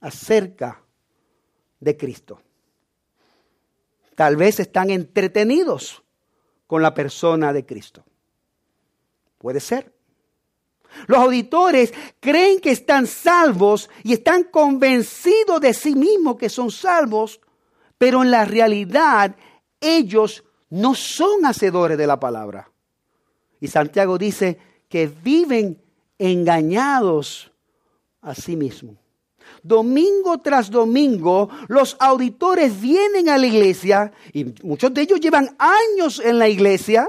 acerca 0.00 0.82
de 1.80 1.96
Cristo. 1.96 2.42
Tal 4.22 4.36
vez 4.36 4.60
están 4.60 4.90
entretenidos 4.90 6.04
con 6.68 6.80
la 6.80 6.94
persona 6.94 7.52
de 7.52 7.66
Cristo. 7.66 8.04
Puede 9.36 9.58
ser. 9.58 9.92
Los 11.08 11.18
auditores 11.18 11.92
creen 12.20 12.60
que 12.60 12.70
están 12.70 13.08
salvos 13.08 13.90
y 14.04 14.12
están 14.12 14.44
convencidos 14.44 15.60
de 15.60 15.74
sí 15.74 15.96
mismos 15.96 16.36
que 16.36 16.48
son 16.48 16.70
salvos, 16.70 17.40
pero 17.98 18.22
en 18.22 18.30
la 18.30 18.44
realidad 18.44 19.34
ellos 19.80 20.44
no 20.70 20.94
son 20.94 21.44
hacedores 21.44 21.98
de 21.98 22.06
la 22.06 22.20
palabra. 22.20 22.70
Y 23.58 23.66
Santiago 23.66 24.18
dice 24.18 24.56
que 24.88 25.08
viven 25.08 25.82
engañados 26.16 27.50
a 28.20 28.36
sí 28.36 28.54
mismos. 28.54 29.01
Domingo 29.62 30.38
tras 30.38 30.70
domingo, 30.70 31.48
los 31.68 31.96
auditores 32.00 32.80
vienen 32.80 33.28
a 33.28 33.38
la 33.38 33.46
iglesia 33.46 34.12
y 34.32 34.52
muchos 34.62 34.92
de 34.92 35.02
ellos 35.02 35.20
llevan 35.20 35.56
años 35.58 36.18
en 36.18 36.38
la 36.38 36.48
iglesia. 36.48 37.08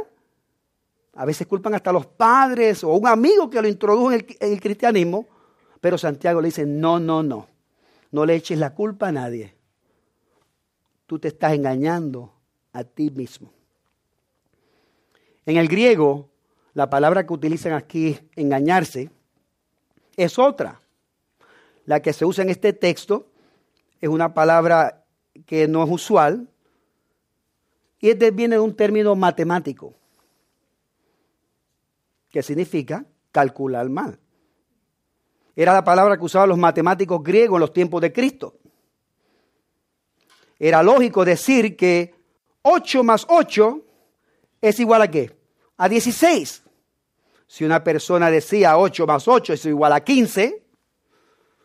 A 1.15 1.25
veces 1.25 1.47
culpan 1.47 1.73
hasta 1.73 1.91
los 1.91 2.05
padres 2.05 2.83
o 2.83 2.89
un 2.89 3.07
amigo 3.07 3.49
que 3.49 3.61
lo 3.61 3.67
introdujo 3.67 4.11
en 4.11 4.25
el, 4.39 4.61
cristianismo. 4.61 5.27
Pero 5.81 5.97
Santiago 5.97 6.41
le 6.41 6.49
dice, 6.49 6.65
no, 6.65 6.99
no, 6.99 7.23
no. 7.23 7.47
No 8.11 8.25
le 8.25 8.35
eches 8.35 8.59
la 8.59 8.73
culpa 8.73 9.07
a 9.07 9.11
nadie. 9.11 9.55
Tú 11.07 11.17
te 11.17 11.29
estás 11.29 11.53
engañando 11.53 12.33
a 12.71 12.83
ti 12.83 13.09
mismo. 13.09 13.51
En 15.45 15.57
el 15.57 15.67
griego, 15.67 16.29
la 16.73 16.89
palabra 16.89 17.25
que 17.25 17.33
utilizan 17.33 17.73
aquí, 17.73 18.17
engañarse, 18.35 19.09
es 20.15 20.37
otra 20.37 20.82
la 21.85 22.01
que 22.01 22.13
se 22.13 22.25
usa 22.25 22.43
en 22.43 22.49
este 22.49 22.73
texto 22.73 23.27
es 23.99 24.09
una 24.09 24.33
palabra 24.33 25.05
que 25.45 25.67
no 25.67 25.83
es 25.83 25.89
usual 25.89 26.47
y 27.99 28.09
este 28.09 28.31
viene 28.31 28.55
de 28.55 28.61
un 28.61 28.75
término 28.75 29.15
matemático 29.15 29.95
que 32.29 32.43
significa 32.43 33.05
calcular 33.31 33.87
mal. 33.89 34.19
Era 35.55 35.73
la 35.73 35.83
palabra 35.83 36.17
que 36.17 36.23
usaban 36.23 36.49
los 36.49 36.57
matemáticos 36.57 37.23
griegos 37.23 37.57
en 37.57 37.61
los 37.61 37.73
tiempos 37.73 38.01
de 38.01 38.11
Cristo. 38.11 38.57
Era 40.59 40.81
lógico 40.81 41.23
decir 41.23 41.75
que 41.75 42.15
8 42.63 43.03
más 43.03 43.25
8 43.29 43.81
es 44.61 44.79
igual 44.79 45.01
a 45.01 45.11
qué? 45.11 45.35
A 45.77 45.89
16. 45.89 46.63
Si 47.47 47.63
una 47.63 47.83
persona 47.83 48.31
decía 48.31 48.77
8 48.77 49.05
más 49.05 49.27
8 49.27 49.53
es 49.53 49.65
igual 49.65 49.93
a 49.93 50.03
15, 50.03 50.62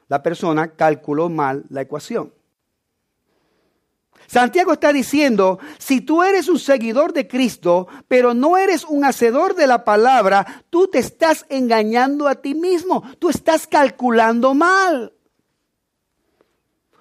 la 0.08 0.22
persona 0.22 0.74
calculó 0.74 1.28
mal 1.28 1.64
la 1.68 1.82
ecuación. 1.82 2.32
Santiago 4.26 4.74
está 4.74 4.92
diciendo, 4.92 5.58
si 5.78 6.02
tú 6.02 6.22
eres 6.22 6.48
un 6.48 6.58
seguidor 6.58 7.14
de 7.14 7.26
Cristo, 7.26 7.88
pero 8.08 8.34
no 8.34 8.58
eres 8.58 8.84
un 8.84 9.04
hacedor 9.04 9.54
de 9.54 9.66
la 9.66 9.84
palabra, 9.84 10.64
tú 10.68 10.88
te 10.88 10.98
estás 10.98 11.46
engañando 11.48 12.28
a 12.28 12.34
ti 12.34 12.54
mismo, 12.54 13.02
tú 13.18 13.30
estás 13.30 13.66
calculando 13.66 14.52
mal. 14.52 15.14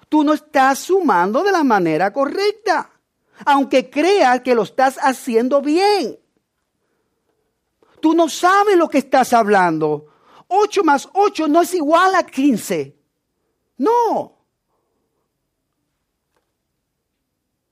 Tú 0.08 0.24
no 0.24 0.32
estás 0.32 0.78
sumando 0.78 1.42
de 1.42 1.52
la 1.52 1.64
manera 1.64 2.14
correcta, 2.14 2.90
aunque 3.44 3.90
creas 3.90 4.40
que 4.40 4.54
lo 4.54 4.62
estás 4.62 4.96
haciendo 5.02 5.60
bien. 5.60 6.18
Tú 8.00 8.14
no 8.14 8.30
sabes 8.30 8.76
lo 8.76 8.88
que 8.88 8.98
estás 8.98 9.34
hablando. 9.34 10.06
8 10.46 10.82
más 10.82 11.06
8 11.12 11.46
no 11.48 11.60
es 11.60 11.74
igual 11.74 12.14
a 12.14 12.22
15. 12.22 12.97
No. 13.78 14.36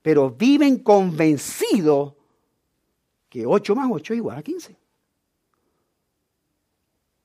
Pero 0.01 0.31
viven 0.31 0.79
convencidos 0.79 2.13
que 3.29 3.45
8 3.45 3.75
más 3.75 3.89
8 3.91 4.13
es 4.13 4.17
igual 4.17 4.37
a 4.37 4.43
15. 4.43 4.75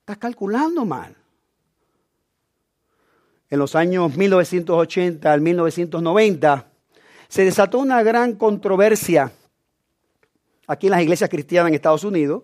Estás 0.01 0.17
calculando 0.17 0.85
mal. 0.85 1.15
En 3.49 3.59
los 3.59 3.75
años 3.75 4.17
1980 4.17 5.31
al 5.31 5.39
1990 5.39 6.67
se 7.29 7.45
desató 7.45 7.79
una 7.79 8.03
gran 8.03 8.35
controversia 8.35 9.31
aquí 10.67 10.87
en 10.87 10.91
las 10.91 11.01
iglesias 11.01 11.29
cristianas 11.29 11.69
en 11.69 11.75
Estados 11.75 12.03
Unidos, 12.03 12.43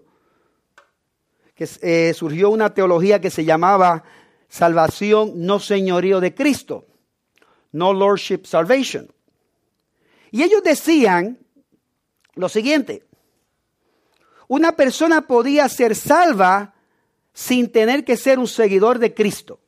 que 1.55 1.67
eh, 1.81 2.13
surgió 2.13 2.49
una 2.49 2.73
teología 2.73 3.19
que 3.19 3.29
se 3.29 3.43
llamaba 3.43 4.03
salvación 4.49 5.33
no 5.35 5.59
señorío 5.59 6.19
de 6.19 6.33
Cristo, 6.33 6.87
no 7.71 7.93
lordship 7.93 8.45
salvation. 8.45 9.11
Y 10.31 10.43
ellos 10.43 10.63
decían 10.63 11.39
lo 12.35 12.49
siguiente, 12.49 13.03
una 14.47 14.75
persona 14.75 15.27
podía 15.27 15.69
ser 15.69 15.95
salva 15.95 16.73
sin 17.33 17.71
tener 17.71 18.03
que 18.03 18.17
ser 18.17 18.39
un 18.39 18.47
seguidor 18.47 18.99
de 18.99 19.13
Cristo. 19.13 19.59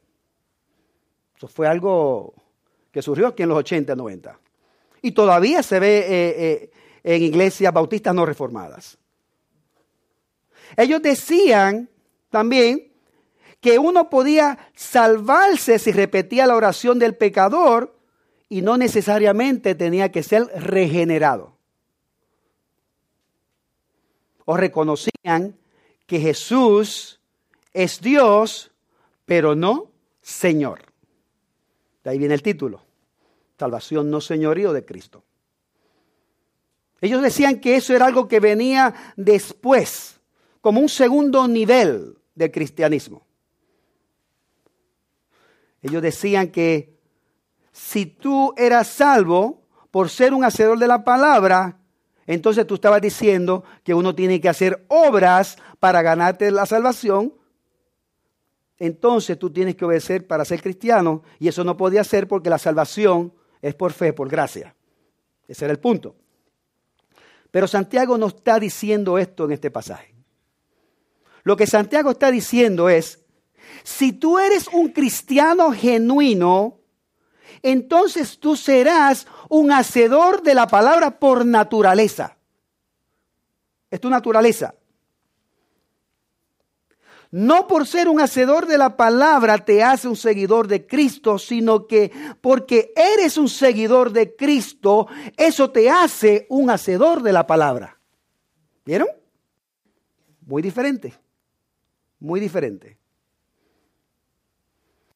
Eso 1.38 1.48
fue 1.48 1.68
algo 1.68 2.34
que 2.92 3.02
surgió 3.02 3.28
aquí 3.28 3.44
en 3.44 3.50
los 3.50 3.60
80, 3.60 3.96
90. 3.96 4.40
Y 5.04 5.12
todavía 5.12 5.64
se 5.64 5.80
ve 5.80 6.00
eh, 6.00 6.36
eh, 6.38 6.72
en 7.04 7.22
iglesias 7.22 7.74
bautistas 7.74 8.14
no 8.14 8.26
reformadas. 8.26 8.98
Ellos 10.76 11.02
decían 11.02 11.90
también 12.30 12.91
que 13.62 13.78
uno 13.78 14.10
podía 14.10 14.58
salvarse 14.76 15.80
si 15.80 15.92
repetía 15.92 16.48
la 16.48 16.56
oración 16.56 16.98
del 17.00 17.16
pecador 17.16 17.96
y 18.50 18.64
no 18.64 18.76
necesariamente 18.76 19.76
tenía 19.76 20.12
que 20.12 20.24
ser 20.24 20.48
regenerado. 20.56 21.56
O 24.46 24.58
reconocían 24.58 25.58
que 26.08 26.20
Jesús 26.20 27.22
es 27.72 28.02
Dios, 28.02 28.72
pero 29.26 29.56
no 29.56 29.92
Señor. 30.22 30.82
De 32.04 32.10
ahí 32.10 32.18
viene 32.18 32.34
el 32.34 32.42
título. 32.42 32.82
Salvación 33.60 34.10
no 34.10 34.22
señorío 34.22 34.74
de 34.74 34.84
Cristo. 34.84 35.24
Ellos 37.00 37.22
decían 37.22 37.60
que 37.60 37.76
eso 37.76 37.96
era 37.96 38.08
algo 38.08 38.28
que 38.28 38.40
venía 38.40 39.14
después, 39.16 40.20
como 40.62 40.80
un 40.80 40.90
segundo 40.90 41.48
nivel 41.48 42.18
del 42.34 42.52
cristianismo. 42.52 43.26
Ellos 45.82 46.02
decían 46.02 46.50
que 46.50 46.98
si 47.72 48.06
tú 48.06 48.54
eras 48.58 48.88
salvo 48.88 49.62
por 49.90 50.10
ser 50.10 50.34
un 50.34 50.44
hacedor 50.44 50.78
de 50.80 50.88
la 50.88 51.04
palabra, 51.04 51.78
entonces 52.28 52.68
tú 52.68 52.76
estabas 52.76 53.02
diciendo 53.02 53.64
que 53.84 53.94
uno 53.94 54.16
tiene 54.16 54.40
que 54.40 54.50
hacer 54.50 54.86
obras 54.88 55.58
para 55.80 56.02
ganarte 56.02 56.52
la 56.52 56.66
salvación. 56.66 57.34
Entonces 58.78 59.38
tú 59.38 59.50
tienes 59.52 59.76
que 59.76 59.86
obedecer 59.86 60.26
para 60.28 60.46
ser 60.46 60.62
cristiano 60.62 61.24
y 61.40 61.48
eso 61.48 61.64
no 61.64 61.78
podía 61.78 62.04
ser 62.04 62.28
porque 62.28 62.50
la 62.50 62.58
salvación 62.58 63.34
es 63.62 63.76
por 63.76 63.92
fe, 63.92 64.14
por 64.14 64.30
gracia. 64.30 64.76
Ese 65.48 65.66
era 65.66 65.72
el 65.72 65.80
punto. 65.80 66.16
Pero 67.52 67.68
Santiago 67.68 68.18
no 68.18 68.28
está 68.28 68.60
diciendo 68.60 69.18
esto 69.18 69.46
en 69.46 69.52
este 69.52 69.70
pasaje. 69.70 70.16
Lo 71.44 71.58
que 71.58 71.68
Santiago 71.68 72.12
está 72.12 72.32
diciendo 72.32 72.88
es, 72.90 73.21
si 73.84 74.14
tú 74.14 74.40
eres 74.40 74.68
un 74.72 74.90
cristiano 74.90 75.72
genuino, 75.72 76.80
entonces 77.62 78.40
tú 78.40 78.56
serás 78.56 79.28
un 79.50 79.72
hacedor 79.72 80.42
de 80.44 80.56
la 80.56 80.68
palabra 80.68 81.20
por 81.20 81.46
naturaleza. 81.46 82.38
Es 83.90 84.00
tu 84.00 84.10
naturaleza. 84.10 84.74
No 87.32 87.66
por 87.66 87.88
ser 87.88 88.10
un 88.10 88.20
hacedor 88.20 88.66
de 88.68 88.78
la 88.78 88.98
palabra 88.98 89.64
te 89.64 89.84
hace 89.84 90.10
un 90.10 90.18
seguidor 90.18 90.68
de 90.68 90.86
Cristo, 90.86 91.40
sino 91.40 91.88
que 91.88 92.12
porque 92.42 92.92
eres 92.96 93.38
un 93.38 93.48
seguidor 93.48 94.12
de 94.12 94.36
Cristo, 94.36 95.08
eso 95.38 95.72
te 95.72 95.90
hace 95.90 96.46
un 96.50 96.70
hacedor 96.70 97.24
de 97.24 97.32
la 97.32 97.48
palabra. 97.48 98.02
¿Vieron? 98.84 99.08
Muy 100.42 100.62
diferente. 100.62 101.14
Muy 102.20 102.42
diferente. 102.42 102.98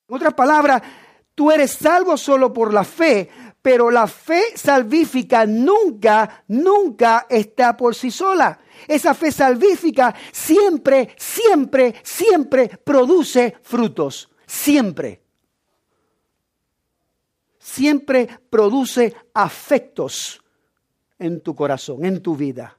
En 0.07 0.15
otras 0.15 0.33
palabras, 0.33 0.81
tú 1.33 1.51
eres 1.51 1.71
salvo 1.71 2.15
solo 2.17 2.53
por 2.53 2.73
la 2.73 2.83
fe, 2.83 3.29
pero 3.61 3.89
la 3.89 4.05
fe 4.05 4.55
salvífica 4.55 5.45
nunca, 5.47 6.43
nunca 6.47 7.25
está 7.27 7.75
por 7.75 7.95
sí 7.95 8.11
sola. 8.11 8.59
Esa 8.87 9.15
fe 9.15 9.31
salvífica 9.31 10.13
siempre, 10.31 11.15
siempre, 11.17 11.95
siempre 12.03 12.67
produce 12.83 13.57
frutos. 13.63 14.29
Siempre. 14.45 15.23
Siempre 17.57 18.29
produce 18.47 19.15
afectos 19.33 20.43
en 21.17 21.41
tu 21.41 21.55
corazón, 21.55 22.05
en 22.05 22.21
tu 22.21 22.35
vida. 22.35 22.77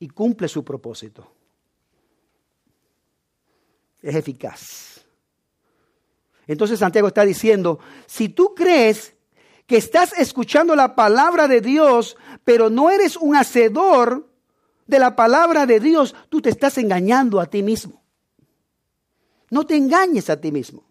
Y 0.00 0.08
cumple 0.08 0.48
su 0.48 0.64
propósito 0.64 1.37
es 4.02 4.14
eficaz. 4.14 5.04
Entonces 6.46 6.78
Santiago 6.78 7.08
está 7.08 7.24
diciendo, 7.24 7.78
si 8.06 8.28
tú 8.28 8.54
crees 8.54 9.14
que 9.66 9.76
estás 9.76 10.14
escuchando 10.18 10.74
la 10.74 10.94
palabra 10.94 11.46
de 11.46 11.60
Dios, 11.60 12.16
pero 12.42 12.70
no 12.70 12.90
eres 12.90 13.16
un 13.16 13.36
hacedor 13.36 14.26
de 14.86 14.98
la 14.98 15.14
palabra 15.14 15.66
de 15.66 15.78
Dios, 15.78 16.14
tú 16.30 16.40
te 16.40 16.48
estás 16.48 16.78
engañando 16.78 17.38
a 17.38 17.46
ti 17.46 17.62
mismo. 17.62 18.02
No 19.50 19.66
te 19.66 19.76
engañes 19.76 20.30
a 20.30 20.40
ti 20.40 20.50
mismo. 20.50 20.84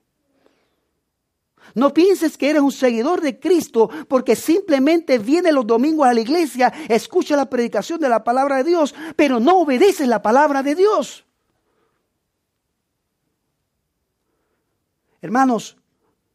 No 1.73 1.93
pienses 1.93 2.37
que 2.37 2.49
eres 2.49 2.61
un 2.61 2.71
seguidor 2.71 3.21
de 3.21 3.39
Cristo 3.39 3.89
porque 4.07 4.35
simplemente 4.35 5.17
viene 5.17 5.51
los 5.51 5.67
domingos 5.67 6.07
a 6.07 6.13
la 6.13 6.21
iglesia, 6.21 6.73
escucha 6.87 7.35
la 7.35 7.49
predicación 7.49 7.99
de 7.99 8.09
la 8.09 8.23
palabra 8.23 8.57
de 8.57 8.63
Dios, 8.63 8.95
pero 9.15 9.39
no 9.39 9.59
obedeces 9.59 10.07
la 10.07 10.21
palabra 10.21 10.63
de 10.63 10.75
Dios. 10.75 11.26
Hermanos, 15.27 15.75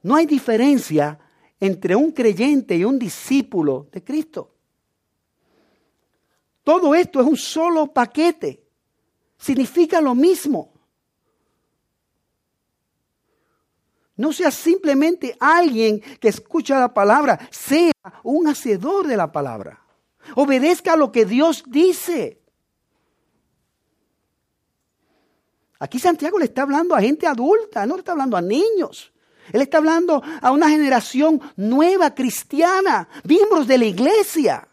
no 0.02 0.16
hay 0.16 0.26
diferencia 0.26 1.18
entre 1.58 1.96
un 1.96 2.12
creyente 2.12 2.76
y 2.76 2.84
un 2.84 2.98
discípulo 2.98 3.88
de 3.90 4.04
Cristo. 4.04 4.54
Todo 6.62 6.94
esto 6.94 7.18
es 7.22 7.26
un 7.26 7.38
solo 7.38 7.86
paquete. 7.86 8.62
Significa 9.38 9.98
lo 10.02 10.14
mismo. 10.14 10.74
No 14.16 14.30
sea 14.30 14.50
simplemente 14.50 15.34
alguien 15.40 15.98
que 16.20 16.28
escucha 16.28 16.78
la 16.78 16.92
palabra, 16.92 17.48
sea 17.50 17.92
un 18.22 18.46
hacedor 18.46 19.06
de 19.06 19.16
la 19.16 19.32
palabra. 19.32 19.82
Obedezca 20.34 20.92
a 20.92 20.96
lo 20.96 21.10
que 21.10 21.24
Dios 21.24 21.64
dice. 21.66 22.41
Aquí 25.82 25.98
Santiago 25.98 26.38
le 26.38 26.44
está 26.44 26.62
hablando 26.62 26.94
a 26.94 27.00
gente 27.00 27.26
adulta, 27.26 27.84
no 27.86 27.96
le 27.96 28.02
está 28.02 28.12
hablando 28.12 28.36
a 28.36 28.40
niños. 28.40 29.12
Él 29.52 29.62
está 29.62 29.78
hablando 29.78 30.22
a 30.40 30.52
una 30.52 30.70
generación 30.70 31.40
nueva 31.56 32.14
cristiana, 32.14 33.08
miembros 33.24 33.66
de 33.66 33.78
la 33.78 33.86
iglesia. 33.86 34.68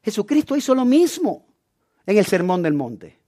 Jesucristo 0.00 0.54
hizo 0.54 0.72
lo 0.72 0.84
mismo 0.84 1.48
en 2.06 2.16
el 2.16 2.24
Sermón 2.24 2.62
del 2.62 2.74
Monte. 2.74 3.18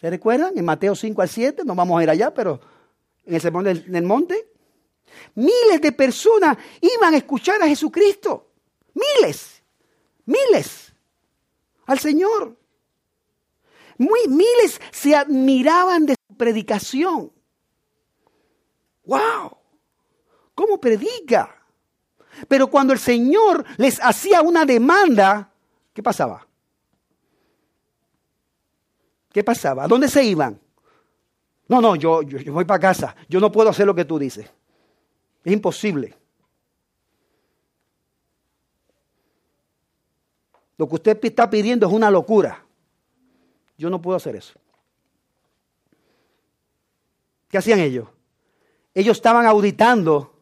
¿Se 0.00 0.08
recuerdan? 0.08 0.56
En 0.56 0.64
Mateo 0.64 0.96
5 0.96 1.20
al 1.20 1.28
7, 1.28 1.64
no 1.66 1.74
vamos 1.74 2.00
a 2.00 2.02
ir 2.02 2.08
allá, 2.08 2.32
pero 2.32 2.62
en 3.26 3.34
el 3.34 3.42
Sermón 3.42 3.64
del, 3.64 4.02
Monte, 4.04 4.52
miles 5.34 5.82
de 5.82 5.92
personas 5.92 6.56
iban 6.80 7.12
a 7.12 7.18
escuchar 7.18 7.60
a 7.60 7.68
Jesucristo. 7.68 8.52
Miles, 8.94 9.62
miles 10.24 10.93
al 11.86 11.98
Señor. 11.98 12.56
Muy, 13.98 14.20
miles 14.28 14.80
se 14.90 15.14
admiraban 15.14 16.06
de 16.06 16.14
su 16.14 16.36
predicación. 16.36 17.32
¡Wow! 19.04 19.56
¿Cómo 20.54 20.80
predica? 20.80 21.62
Pero 22.48 22.68
cuando 22.68 22.92
el 22.92 22.98
Señor 22.98 23.64
les 23.76 24.00
hacía 24.02 24.42
una 24.42 24.64
demanda, 24.64 25.52
¿qué 25.92 26.02
pasaba? 26.02 26.46
¿Qué 29.32 29.44
pasaba? 29.44 29.84
¿A 29.84 29.88
dónde 29.88 30.08
se 30.08 30.24
iban? 30.24 30.60
No, 31.68 31.80
no, 31.80 31.96
yo, 31.96 32.22
yo, 32.22 32.38
yo 32.38 32.52
voy 32.52 32.64
para 32.64 32.80
casa. 32.80 33.16
Yo 33.28 33.40
no 33.40 33.50
puedo 33.50 33.70
hacer 33.70 33.86
lo 33.86 33.94
que 33.94 34.04
tú 34.04 34.18
dices. 34.18 34.48
Es 35.44 35.52
imposible. 35.52 36.16
Lo 40.76 40.88
que 40.88 40.94
usted 40.94 41.18
está 41.22 41.48
pidiendo 41.48 41.86
es 41.86 41.92
una 41.92 42.10
locura. 42.10 42.64
Yo 43.76 43.90
no 43.90 44.00
puedo 44.00 44.16
hacer 44.16 44.36
eso. 44.36 44.54
¿Qué 47.48 47.58
hacían 47.58 47.80
ellos? 47.80 48.08
Ellos 48.92 49.16
estaban 49.16 49.46
auditando 49.46 50.34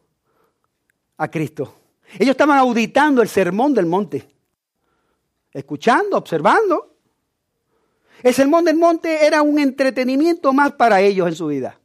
a 1.17 1.29
Cristo. 1.29 1.75
Ellos 2.13 2.31
estaban 2.31 2.57
auditando 2.57 3.21
el 3.21 3.29
sermón 3.29 3.73
del 3.73 3.85
monte. 3.85 4.29
Escuchando, 5.51 6.17
observando. 6.17 6.95
El 8.21 8.33
sermón 8.33 8.65
del 8.65 8.77
monte 8.77 9.25
era 9.25 9.41
un 9.41 9.59
entretenimiento 9.59 10.53
más 10.53 10.71
para 10.73 11.01
ellos 11.01 11.27
en 11.27 11.35
su 11.35 11.47
vida. 11.47 11.79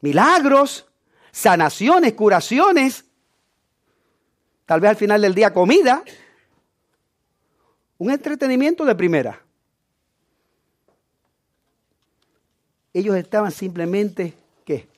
Milagros, 0.00 0.86
sanaciones, 1.30 2.14
curaciones. 2.14 3.04
Tal 4.66 4.80
vez 4.80 4.90
al 4.90 4.96
final 4.96 5.20
del 5.20 5.34
día 5.34 5.52
comida. 5.52 6.02
Un 8.02 8.10
entretenimiento 8.10 8.84
de 8.84 8.96
primera. 8.96 9.40
Ellos 12.92 13.14
estaban 13.14 13.52
simplemente, 13.52 14.34
¿qué? 14.64 14.88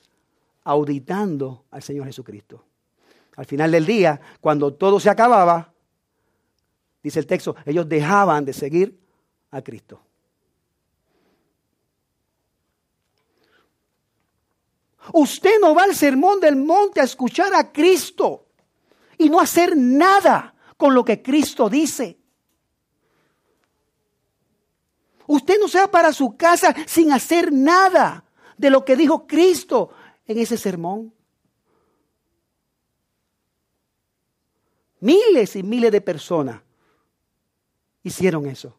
Auditando 0.62 1.67
al 1.71 1.83
Señor 1.83 2.07
Jesucristo. 2.07 2.64
Al 3.37 3.45
final 3.45 3.73
del 3.73 3.85
día, 3.85 4.19
cuando 4.40 4.73
todo 4.73 4.99
se 4.99 5.11
acababa, 5.11 5.71
dice 7.03 7.19
el 7.19 7.27
texto, 7.27 7.55
ellos 7.67 7.87
dejaban 7.87 8.47
de 8.47 8.55
seguir 8.55 8.99
a 9.51 9.61
Cristo. 9.61 10.01
Usted 15.12 15.61
no 15.61 15.75
va 15.75 15.83
al 15.83 15.95
sermón 15.95 16.40
del 16.40 16.57
monte 16.57 17.03
a 17.03 17.05
escuchar 17.05 17.55
a 17.55 17.71
Cristo 17.71 18.47
y 19.19 19.29
no 19.29 19.40
hacer 19.40 19.77
nada 19.77 20.55
con 20.79 20.95
lo 20.95 21.05
que 21.05 21.21
Cristo 21.21 21.69
dice. 21.69 22.24
Usted 25.27 25.59
no 25.61 25.69
se 25.69 25.79
va 25.79 25.91
para 25.91 26.13
su 26.13 26.37
casa 26.37 26.75
sin 26.87 27.13
hacer 27.13 27.53
nada 27.53 28.25
de 28.57 28.71
lo 28.71 28.85
que 28.85 28.97
dijo 28.97 29.27
Cristo 29.27 29.91
en 30.27 30.39
ese 30.39 30.57
sermón. 30.57 31.13
Miles 35.01 35.57
y 35.57 35.63
miles 35.63 35.93
de 35.93 36.01
personas 36.01 36.63
hicieron 38.03 38.47
eso. 38.47 38.77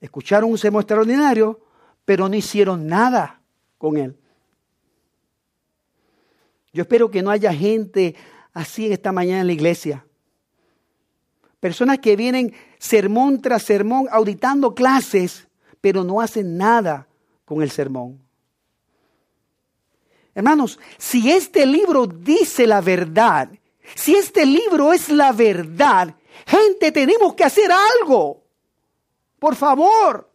Escucharon 0.00 0.50
un 0.50 0.58
sermón 0.58 0.82
extraordinario, 0.82 1.60
pero 2.04 2.28
no 2.28 2.34
hicieron 2.36 2.86
nada 2.86 3.40
con 3.78 3.96
él. 3.96 4.16
Yo 6.72 6.82
espero 6.82 7.10
que 7.10 7.22
no 7.22 7.30
haya 7.30 7.54
gente 7.54 8.14
así 8.52 8.86
en 8.86 8.92
esta 8.92 9.12
mañana 9.12 9.40
en 9.40 9.46
la 9.46 9.52
iglesia. 9.52 10.04
Personas 11.60 12.00
que 12.00 12.16
vienen 12.16 12.52
sermón 12.84 13.40
tras 13.40 13.62
sermón 13.62 14.06
auditando 14.10 14.74
clases, 14.74 15.48
pero 15.80 16.04
no 16.04 16.20
hacen 16.20 16.58
nada 16.58 17.08
con 17.46 17.62
el 17.62 17.70
sermón. 17.70 18.20
Hermanos, 20.34 20.78
si 20.98 21.30
este 21.30 21.64
libro 21.64 22.06
dice 22.06 22.66
la 22.66 22.82
verdad, 22.82 23.48
si 23.94 24.14
este 24.14 24.44
libro 24.44 24.92
es 24.92 25.08
la 25.08 25.32
verdad, 25.32 26.14
gente, 26.46 26.92
tenemos 26.92 27.34
que 27.34 27.44
hacer 27.44 27.70
algo. 27.72 28.42
Por 29.38 29.56
favor. 29.56 30.30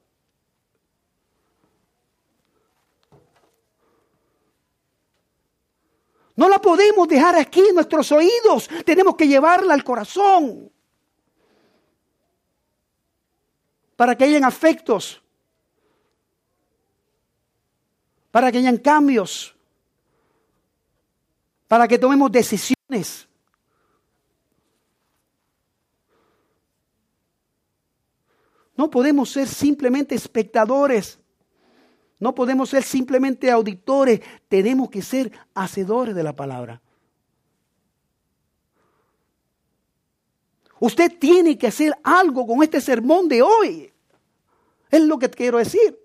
No 6.35 6.49
la 6.49 6.59
podemos 6.59 7.07
dejar 7.07 7.35
aquí 7.35 7.59
en 7.59 7.75
nuestros 7.75 8.11
oídos. 8.11 8.69
Tenemos 8.85 9.15
que 9.15 9.27
llevarla 9.27 9.75
al 9.75 9.83
corazón. 9.83 10.71
Para 13.99 14.15
que 14.15 14.23
hayan 14.23 14.45
afectos. 14.45 15.21
Para 18.31 18.49
que 18.49 18.59
hayan 18.59 18.77
cambios. 18.77 19.53
Para 21.67 21.85
que 21.85 21.99
tomemos 21.99 22.31
decisiones. 22.31 23.27
No 28.77 28.89
podemos 28.89 29.31
ser 29.31 29.49
simplemente 29.49 30.15
espectadores. 30.15 31.19
No 32.19 32.33
podemos 32.33 32.69
ser 32.69 32.83
simplemente 32.83 33.51
auditores. 33.51 34.21
Tenemos 34.47 34.89
que 34.89 35.01
ser 35.01 35.29
hacedores 35.53 36.15
de 36.15 36.23
la 36.23 36.37
palabra. 36.37 36.81
Usted 40.79 41.17
tiene 41.19 41.57
que 41.57 41.67
hacer 41.67 41.93
algo 42.03 42.47
con 42.47 42.63
este 42.63 42.79
sermón 42.79 43.27
de 43.27 43.41
hoy. 43.41 43.91
Es 44.89 45.01
lo 45.01 45.19
que 45.19 45.29
quiero 45.29 45.57
decir. 45.57 45.99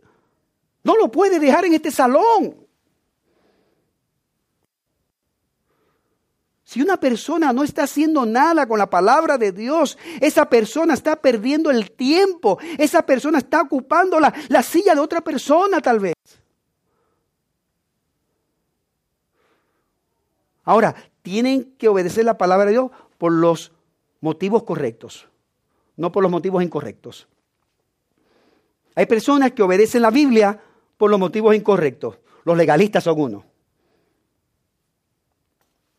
No 0.83 0.97
lo 0.97 1.11
puede 1.11 1.39
dejar 1.39 1.65
en 1.65 1.75
este 1.75 1.91
salón. 1.91 2.65
Si 6.65 6.83
una 6.83 6.97
persona 6.99 7.53
no 7.53 7.63
está 7.63 7.85
haciendo 7.85 8.27
nada 8.27 8.67
con 8.67 8.79
la 8.79 8.91
palabra 8.91 9.39
de 9.39 9.53
Dios, 9.53 9.97
esa 10.21 10.49
persona 10.49 10.95
está 10.95 11.15
perdiendo 11.15 11.71
el 11.71 11.93
tiempo, 11.93 12.59
esa 12.79 13.07
persona 13.07 13.39
está 13.39 13.61
ocupando 13.61 14.19
la, 14.19 14.35
la 14.49 14.63
silla 14.63 14.95
de 14.95 15.01
otra 15.01 15.21
persona 15.21 15.81
tal 15.81 16.01
vez. 16.01 16.15
Ahora, 20.65 20.97
tienen 21.23 21.77
que 21.79 21.89
obedecer 21.89 22.25
la 22.25 22.39
palabra 22.39 22.65
de 22.67 22.73
Dios 22.73 22.91
por 23.19 23.31
los 23.31 23.71
motivos 24.25 24.65
correctos, 24.65 25.29
no 25.97 26.11
por 26.11 26.23
los 26.23 26.33
motivos 26.33 26.63
incorrectos. 26.63 27.29
Hay 28.95 29.07
personas 29.07 29.53
que 29.53 29.63
obedecen 29.63 30.03
la 30.03 30.11
Biblia 30.11 30.61
por 30.97 31.11
los 31.11 31.21
motivos 31.21 31.55
incorrectos. 31.55 32.19
Los 32.45 32.57
legalistas 32.57 33.05
son 33.05 33.21
uno 33.21 33.45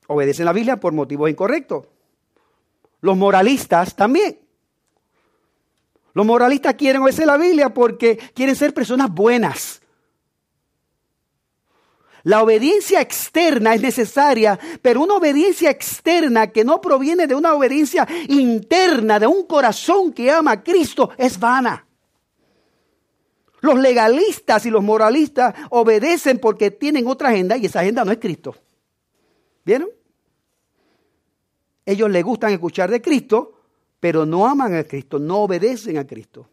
obedecen 0.08 0.46
la 0.46 0.54
Biblia 0.54 0.78
por 0.78 0.94
motivos 0.94 1.30
incorrectos. 1.30 1.88
Los 3.02 3.18
moralistas 3.18 3.96
también. 3.96 4.40
Los 6.14 6.26
moralistas 6.26 6.76
quieren 6.76 7.02
obedecer 7.02 7.28
la 7.28 7.38
Biblia 7.38 7.74
porque 7.74 8.18
quieren 8.34 8.56
ser 8.56 8.74
personas 8.74 9.12
buenas. 9.12 9.82
La 12.26 12.42
obediencia 12.42 13.02
externa 13.02 13.76
es 13.76 13.82
necesaria, 13.82 14.60
pero 14.82 15.04
una 15.04 15.18
obediencia 15.18 15.70
externa 15.70 16.48
que 16.48 16.66
no 16.66 16.82
proviene 16.82 17.28
de 17.28 17.36
una 17.36 17.54
obediencia 17.54 18.08
interna, 18.28 19.20
de 19.20 19.28
un 19.28 19.46
corazón 19.46 20.12
que 20.12 20.32
ama 20.32 20.54
a 20.54 20.64
Cristo, 20.64 21.12
es 21.20 21.40
vana. 21.40 21.86
Los 23.62 23.78
legalistas 23.78 24.66
y 24.66 24.72
los 24.72 24.84
moralistas 24.84 25.54
obedecen 25.70 26.40
porque 26.40 26.72
tienen 26.72 27.06
otra 27.06 27.30
agenda 27.30 27.58
y 27.58 27.68
esa 27.68 27.82
agenda 27.82 28.04
no 28.04 28.12
es 28.12 28.18
Cristo. 28.18 28.56
¿Vieron? 29.64 29.90
Ellos 31.86 32.10
les 32.10 32.24
gustan 32.24 32.54
escuchar 32.54 32.90
de 32.90 33.04
Cristo, 33.04 33.54
pero 34.00 34.26
no 34.26 34.48
aman 34.48 34.74
a 34.74 34.84
Cristo, 34.84 35.20
no 35.20 35.42
obedecen 35.42 36.00
a 36.00 36.08
Cristo. 36.08 36.50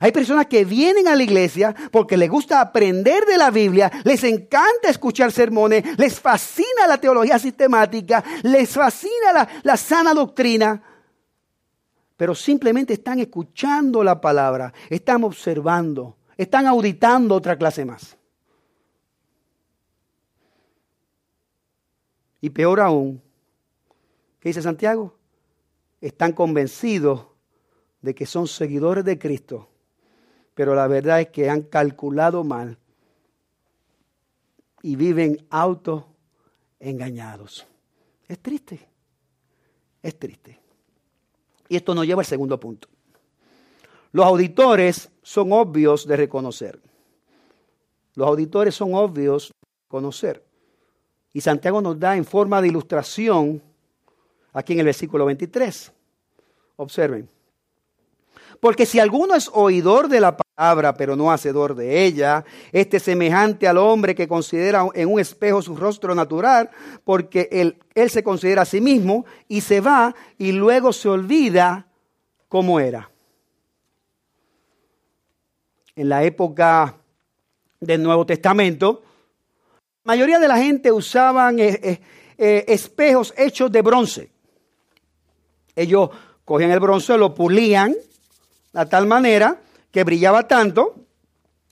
Hay 0.00 0.12
personas 0.12 0.46
que 0.46 0.64
vienen 0.64 1.08
a 1.08 1.16
la 1.16 1.22
iglesia 1.22 1.74
porque 1.90 2.16
les 2.16 2.30
gusta 2.30 2.60
aprender 2.60 3.24
de 3.26 3.36
la 3.36 3.50
Biblia, 3.50 3.90
les 4.04 4.22
encanta 4.22 4.88
escuchar 4.88 5.32
sermones, 5.32 5.98
les 5.98 6.20
fascina 6.20 6.86
la 6.86 6.98
teología 6.98 7.38
sistemática, 7.38 8.22
les 8.44 8.70
fascina 8.70 9.32
la, 9.32 9.48
la, 9.64 9.76
sana 9.76 10.14
doctrina, 10.14 10.80
pero 12.16 12.34
simplemente 12.34 12.92
están 12.92 13.18
escuchando 13.18 14.04
la 14.04 14.20
palabra, 14.20 14.72
están 14.88 15.24
observando, 15.24 16.16
están 16.36 16.66
auditando 16.66 17.34
otra 17.34 17.56
clase 17.56 17.84
más. 17.84 18.16
Y 22.40 22.50
peor 22.50 22.78
aún, 22.80 23.20
¿qué 24.38 24.50
dice 24.50 24.62
Santiago? 24.62 25.16
Están 26.00 26.32
convencidos 26.32 27.26
de 28.00 28.14
que 28.14 28.26
son 28.26 28.46
seguidores 28.46 29.04
de 29.04 29.18
Cristo, 29.18 29.68
pero 30.58 30.74
la 30.74 30.88
verdad 30.88 31.20
es 31.20 31.28
que 31.28 31.48
han 31.48 31.62
calculado 31.62 32.42
mal 32.42 32.76
y 34.82 34.96
viven 34.96 35.46
auto 35.50 36.08
engañados. 36.80 37.64
Es 38.26 38.40
triste, 38.40 38.80
es 40.02 40.18
triste. 40.18 40.58
Y 41.68 41.76
esto 41.76 41.94
nos 41.94 42.04
lleva 42.06 42.22
al 42.22 42.26
segundo 42.26 42.58
punto. 42.58 42.88
Los 44.10 44.26
auditores 44.26 45.08
son 45.22 45.52
obvios 45.52 46.08
de 46.08 46.16
reconocer. 46.16 46.80
Los 48.16 48.26
auditores 48.26 48.74
son 48.74 48.94
obvios 48.94 49.52
de 49.52 49.68
conocer. 49.86 50.44
Y 51.32 51.40
Santiago 51.40 51.80
nos 51.80 52.00
da 52.00 52.16
en 52.16 52.24
forma 52.24 52.60
de 52.60 52.66
ilustración 52.66 53.62
aquí 54.52 54.72
en 54.72 54.80
el 54.80 54.86
versículo 54.86 55.24
23. 55.24 55.92
Observen. 56.74 57.30
Porque 58.58 58.86
si 58.86 58.98
alguno 58.98 59.36
es 59.36 59.48
oidor 59.54 60.08
de 60.08 60.18
la 60.18 60.32
palabra, 60.32 60.47
pero 60.96 61.14
no 61.14 61.30
hacedor 61.30 61.76
de 61.76 62.04
ella, 62.04 62.44
este 62.72 62.96
es 62.96 63.04
semejante 63.04 63.68
al 63.68 63.78
hombre 63.78 64.16
que 64.16 64.26
considera 64.26 64.88
en 64.92 65.08
un 65.08 65.20
espejo 65.20 65.62
su 65.62 65.76
rostro 65.76 66.16
natural, 66.16 66.68
porque 67.04 67.48
él, 67.52 67.76
él 67.94 68.10
se 68.10 68.24
considera 68.24 68.62
a 68.62 68.64
sí 68.64 68.80
mismo 68.80 69.24
y 69.46 69.60
se 69.60 69.80
va 69.80 70.16
y 70.36 70.50
luego 70.50 70.92
se 70.92 71.08
olvida 71.08 71.86
cómo 72.48 72.80
era. 72.80 73.08
En 75.94 76.08
la 76.08 76.24
época 76.24 76.96
del 77.78 78.02
Nuevo 78.02 78.26
Testamento, 78.26 79.02
mayoría 80.02 80.40
de 80.40 80.48
la 80.48 80.56
gente 80.56 80.90
usaban 80.90 81.60
eh, 81.60 81.78
eh, 81.80 82.00
eh, 82.36 82.64
espejos 82.66 83.32
hechos 83.36 83.70
de 83.70 83.82
bronce. 83.82 84.30
Ellos 85.76 86.10
cogían 86.44 86.72
el 86.72 86.80
bronce, 86.80 87.16
lo 87.16 87.32
pulían 87.32 87.94
de 88.72 88.86
tal 88.86 89.06
manera 89.06 89.60
que 89.98 90.04
brillaba 90.04 90.46
tanto 90.46 90.94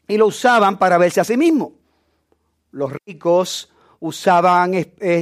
y 0.08 0.16
lo 0.16 0.26
usaban 0.26 0.80
para 0.80 0.98
verse 0.98 1.20
a 1.20 1.24
sí 1.24 1.36
mismo. 1.36 1.74
Los 2.72 2.90
ricos 3.06 3.72
usaban, 4.00 4.72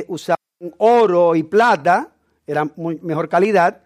usaban 0.08 0.38
oro 0.78 1.36
y 1.36 1.42
plata, 1.42 2.14
eran 2.46 2.72
muy 2.76 2.98
mejor 3.02 3.28
calidad, 3.28 3.82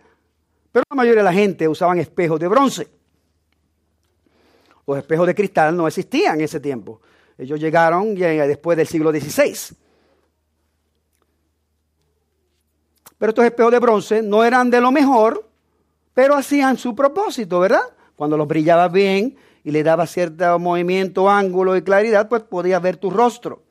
pero 0.70 0.84
la 0.88 0.94
mayoría 0.94 1.22
de 1.22 1.24
la 1.24 1.32
gente 1.32 1.66
usaban 1.66 1.98
espejos 1.98 2.38
de 2.38 2.46
bronce. 2.46 2.86
Los 4.86 4.98
espejos 4.98 5.26
de 5.26 5.34
cristal 5.34 5.76
no 5.76 5.88
existían 5.88 6.36
en 6.36 6.42
ese 6.42 6.60
tiempo. 6.60 7.00
Ellos 7.36 7.58
llegaron 7.58 8.14
después 8.14 8.78
del 8.78 8.86
siglo 8.86 9.10
XVI. 9.10 9.76
Pero 13.18 13.30
estos 13.30 13.44
espejos 13.44 13.72
de 13.72 13.80
bronce 13.80 14.22
no 14.22 14.44
eran 14.44 14.70
de 14.70 14.80
lo 14.80 14.92
mejor, 14.92 15.44
pero 16.14 16.36
hacían 16.36 16.78
su 16.78 16.94
propósito, 16.94 17.58
¿verdad? 17.58 17.82
Cuando 18.18 18.36
los 18.36 18.48
brillaba 18.48 18.88
bien, 18.88 19.38
y 19.62 19.70
le 19.70 19.84
daba 19.84 20.06
cierto 20.08 20.58
movimiento, 20.58 21.30
ángulo 21.30 21.76
y 21.76 21.82
claridad, 21.82 22.28
pues 22.28 22.42
podías 22.42 22.82
ver 22.82 22.96
tu 22.96 23.10
rostro. 23.10 23.62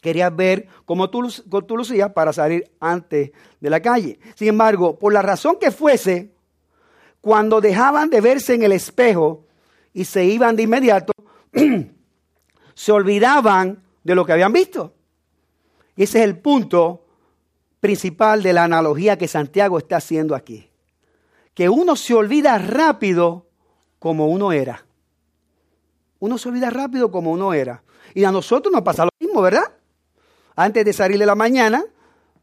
Querías 0.00 0.34
ver 0.34 0.66
cómo 0.84 1.10
tú, 1.10 1.28
tú 1.28 1.76
lucías 1.76 2.10
para 2.12 2.32
salir 2.32 2.70
antes 2.80 3.30
de 3.60 3.70
la 3.70 3.80
calle. 3.80 4.18
Sin 4.34 4.48
embargo, 4.48 4.98
por 4.98 5.12
la 5.12 5.22
razón 5.22 5.58
que 5.60 5.70
fuese, 5.70 6.32
cuando 7.20 7.60
dejaban 7.60 8.10
de 8.10 8.20
verse 8.20 8.54
en 8.54 8.62
el 8.64 8.72
espejo 8.72 9.44
y 9.92 10.04
se 10.04 10.24
iban 10.24 10.56
de 10.56 10.64
inmediato, 10.64 11.12
se 12.74 12.90
olvidaban 12.90 13.82
de 14.02 14.14
lo 14.14 14.26
que 14.26 14.32
habían 14.32 14.52
visto. 14.52 14.94
Y 15.94 16.02
ese 16.02 16.18
es 16.18 16.24
el 16.24 16.38
punto 16.38 17.06
principal 17.80 18.42
de 18.42 18.54
la 18.54 18.64
analogía 18.64 19.16
que 19.16 19.28
Santiago 19.28 19.78
está 19.78 19.98
haciendo 19.98 20.34
aquí. 20.34 20.70
Que 21.54 21.68
uno 21.68 21.96
se 21.96 22.14
olvida 22.14 22.58
rápido 22.58 23.46
como 23.98 24.26
uno 24.26 24.52
era. 24.52 24.84
Uno 26.18 26.38
se 26.38 26.48
olvida 26.48 26.70
rápido 26.70 27.10
como 27.10 27.32
uno 27.32 27.54
era. 27.54 27.82
Y 28.14 28.24
a 28.24 28.32
nosotros 28.32 28.72
nos 28.72 28.82
pasa 28.82 29.04
lo 29.04 29.10
mismo, 29.18 29.40
¿verdad? 29.40 29.72
Antes 30.56 30.84
de 30.84 30.92
salir 30.92 31.18
de 31.18 31.26
la 31.26 31.34
mañana, 31.34 31.84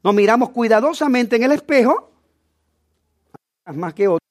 nos 0.04 0.14
miramos 0.14 0.50
cuidadosamente 0.50 1.36
en 1.36 1.44
el 1.44 1.52
espejo, 1.52 2.12
más 3.66 3.94
que 3.94 4.08
otros, 4.08 4.28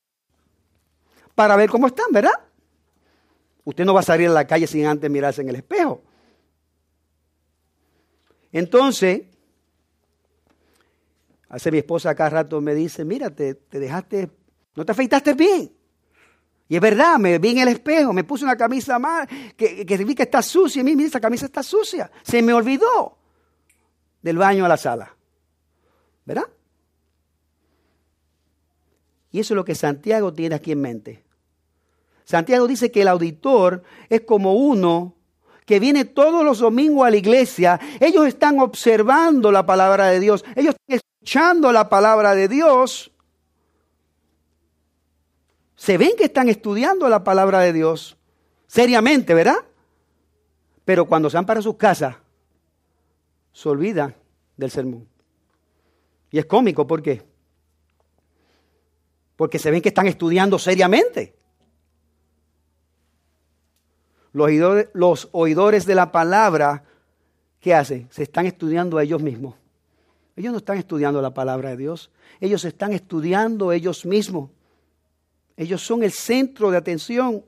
para 1.34 1.56
ver 1.56 1.70
cómo 1.70 1.86
están, 1.86 2.06
¿verdad? 2.10 2.32
Usted 3.64 3.84
no 3.84 3.94
va 3.94 4.00
a 4.00 4.04
salir 4.04 4.28
a 4.28 4.32
la 4.32 4.46
calle 4.46 4.66
sin 4.66 4.86
antes 4.86 5.10
mirarse 5.10 5.42
en 5.42 5.48
el 5.48 5.56
espejo. 5.56 6.02
Entonces, 8.52 9.22
hace 11.48 11.70
mi 11.70 11.78
esposa 11.78 12.10
acá 12.10 12.28
rato 12.28 12.60
me 12.60 12.74
dice, 12.74 13.04
mira, 13.04 13.30
te, 13.30 13.54
te 13.54 13.78
dejaste, 13.78 14.28
no 14.74 14.84
te 14.84 14.92
afeitaste 14.92 15.34
bien. 15.34 15.72
Y 16.68 16.76
es 16.76 16.80
verdad, 16.80 17.18
me 17.18 17.38
vi 17.38 17.50
en 17.50 17.58
el 17.58 17.68
espejo, 17.68 18.12
me 18.12 18.22
puse 18.22 18.44
una 18.44 18.56
camisa 18.56 18.98
mal, 18.98 19.28
que, 19.56 19.84
que 19.84 19.96
vi 19.98 20.14
que 20.14 20.22
está 20.22 20.40
sucia. 20.40 20.80
Y 20.80 20.84
mira, 20.84 21.08
esa 21.08 21.20
camisa 21.20 21.46
está 21.46 21.62
sucia. 21.64 22.10
Se 22.22 22.42
me 22.42 22.52
olvidó 22.52 23.18
del 24.22 24.38
baño 24.38 24.64
a 24.64 24.68
la 24.68 24.76
sala. 24.76 25.16
¿Verdad? 26.24 26.44
Y 29.32 29.40
eso 29.40 29.54
es 29.54 29.56
lo 29.56 29.64
que 29.64 29.74
Santiago 29.74 30.32
tiene 30.32 30.54
aquí 30.54 30.72
en 30.72 30.80
mente. 30.80 31.24
Santiago 32.24 32.68
dice 32.68 32.92
que 32.92 33.02
el 33.02 33.08
auditor 33.08 33.82
es 34.08 34.20
como 34.20 34.54
uno 34.54 35.16
que 35.66 35.80
viene 35.80 36.04
todos 36.04 36.44
los 36.44 36.60
domingos 36.60 37.06
a 37.06 37.10
la 37.10 37.16
iglesia. 37.16 37.80
Ellos 37.98 38.26
están 38.26 38.60
observando 38.60 39.50
la 39.50 39.66
palabra 39.66 40.06
de 40.06 40.20
Dios. 40.20 40.44
Ellos 40.54 40.76
están 40.76 41.00
escuchando 41.00 41.72
la 41.72 41.88
palabra 41.88 42.36
de 42.36 42.46
Dios 42.46 43.12
se 45.80 45.96
ven 45.96 46.10
que 46.14 46.24
están 46.24 46.50
estudiando 46.50 47.08
la 47.08 47.24
palabra 47.24 47.60
de 47.60 47.72
Dios 47.72 48.18
seriamente, 48.66 49.32
¿verdad? 49.32 49.56
Pero 50.84 51.06
cuando 51.06 51.30
se 51.30 51.38
van 51.38 51.46
para 51.46 51.62
sus 51.62 51.76
casas, 51.76 52.16
se 53.54 53.66
olvidan 53.66 54.14
del 54.58 54.70
sermón. 54.70 55.08
Y 56.30 56.38
es 56.38 56.44
cómico, 56.44 56.86
¿por 56.86 57.00
qué? 57.00 57.22
Porque 59.36 59.58
se 59.58 59.70
ven 59.70 59.80
que 59.80 59.88
están 59.88 60.06
estudiando 60.06 60.58
seriamente. 60.58 61.34
Los 64.34 64.48
oidores, 64.48 64.90
los 64.92 65.86
de 65.86 65.94
la 65.94 66.12
palabra, 66.12 66.84
¿qué 67.58 67.74
hacen? 67.74 68.06
Se 68.10 68.24
están 68.24 68.44
estudiando 68.44 68.98
a 68.98 69.02
ellos 69.02 69.22
mismos. 69.22 69.54
Ellos 70.36 70.52
no 70.52 70.58
están 70.58 70.76
estudiando 70.76 71.22
la 71.22 71.32
palabra 71.32 71.70
de 71.70 71.78
Dios, 71.78 72.10
ellos 72.38 72.66
están 72.66 72.92
estudiando 72.92 73.72
ellos 73.72 74.04
mismos. 74.04 74.50
Ellos 75.60 75.82
son 75.82 76.02
el 76.02 76.10
centro 76.10 76.70
de 76.70 76.78
atención. 76.78 77.44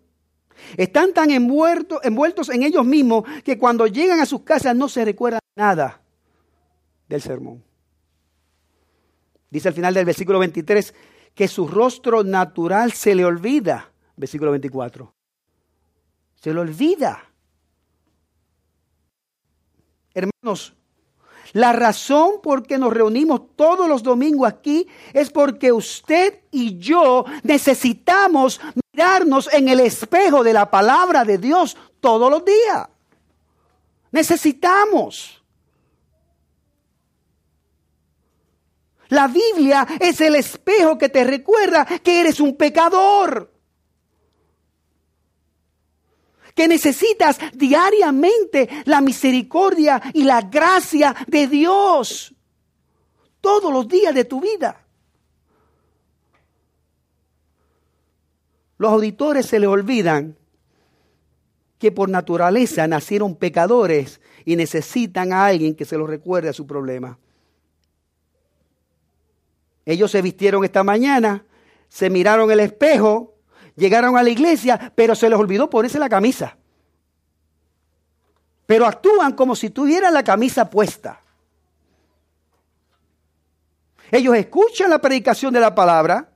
Están 0.76 1.14
tan 1.14 1.30
envueltos, 1.30 1.98
envueltos 2.02 2.50
en 2.50 2.62
ellos 2.62 2.84
mismos 2.84 3.24
que 3.42 3.56
cuando 3.56 3.86
llegan 3.86 4.20
a 4.20 4.26
sus 4.26 4.42
casas 4.42 4.76
no 4.76 4.86
se 4.86 5.02
recuerdan 5.02 5.40
nada 5.56 6.02
del 7.08 7.22
sermón. 7.22 7.64
Dice 9.48 9.68
al 9.68 9.72
final 9.72 9.94
del 9.94 10.04
versículo 10.04 10.38
23 10.40 10.92
que 11.34 11.48
su 11.48 11.66
rostro 11.66 12.22
natural 12.22 12.92
se 12.92 13.14
le 13.14 13.24
olvida. 13.24 13.90
Versículo 14.14 14.50
24. 14.50 15.14
Se 16.34 16.52
le 16.52 16.60
olvida. 16.60 17.24
Hermanos, 20.12 20.74
la 21.52 21.72
razón 21.72 22.40
por 22.42 22.66
que 22.66 22.78
nos 22.78 22.92
reunimos 22.92 23.42
todos 23.56 23.88
los 23.88 24.02
domingos 24.02 24.48
aquí 24.48 24.88
es 25.12 25.30
porque 25.30 25.70
usted 25.70 26.40
y 26.50 26.78
yo 26.78 27.24
necesitamos 27.42 28.60
mirarnos 28.92 29.52
en 29.52 29.68
el 29.68 29.80
espejo 29.80 30.42
de 30.42 30.54
la 30.54 30.70
palabra 30.70 31.24
de 31.24 31.38
Dios 31.38 31.76
todos 32.00 32.30
los 32.30 32.44
días. 32.44 32.88
Necesitamos. 34.10 35.42
La 39.08 39.28
Biblia 39.28 39.86
es 40.00 40.22
el 40.22 40.36
espejo 40.36 40.96
que 40.96 41.10
te 41.10 41.22
recuerda 41.24 41.84
que 41.84 42.20
eres 42.20 42.40
un 42.40 42.56
pecador 42.56 43.51
que 46.54 46.68
necesitas 46.68 47.38
diariamente 47.54 48.68
la 48.84 49.00
misericordia 49.00 50.00
y 50.12 50.24
la 50.24 50.42
gracia 50.42 51.14
de 51.26 51.46
Dios 51.46 52.34
todos 53.40 53.72
los 53.72 53.88
días 53.88 54.14
de 54.14 54.24
tu 54.24 54.40
vida. 54.40 54.84
Los 58.78 58.92
auditores 58.92 59.46
se 59.46 59.60
les 59.60 59.68
olvidan 59.68 60.36
que 61.78 61.92
por 61.92 62.08
naturaleza 62.08 62.86
nacieron 62.86 63.34
pecadores 63.36 64.20
y 64.44 64.56
necesitan 64.56 65.32
a 65.32 65.46
alguien 65.46 65.74
que 65.74 65.84
se 65.84 65.96
los 65.96 66.08
recuerde 66.08 66.48
a 66.48 66.52
su 66.52 66.66
problema. 66.66 67.18
Ellos 69.84 70.10
se 70.10 70.22
vistieron 70.22 70.64
esta 70.64 70.84
mañana, 70.84 71.44
se 71.88 72.08
miraron 72.08 72.50
el 72.50 72.60
espejo 72.60 73.31
llegaron 73.76 74.16
a 74.16 74.22
la 74.22 74.30
iglesia, 74.30 74.92
pero 74.94 75.14
se 75.14 75.28
les 75.28 75.38
olvidó 75.38 75.68
ponerse 75.70 75.98
la 75.98 76.08
camisa. 76.08 76.56
Pero 78.66 78.86
actúan 78.86 79.32
como 79.32 79.54
si 79.56 79.70
tuvieran 79.70 80.14
la 80.14 80.24
camisa 80.24 80.70
puesta. 80.70 81.20
Ellos 84.10 84.36
escuchan 84.36 84.90
la 84.90 85.00
predicación 85.00 85.54
de 85.54 85.60
la 85.60 85.74
palabra, 85.74 86.28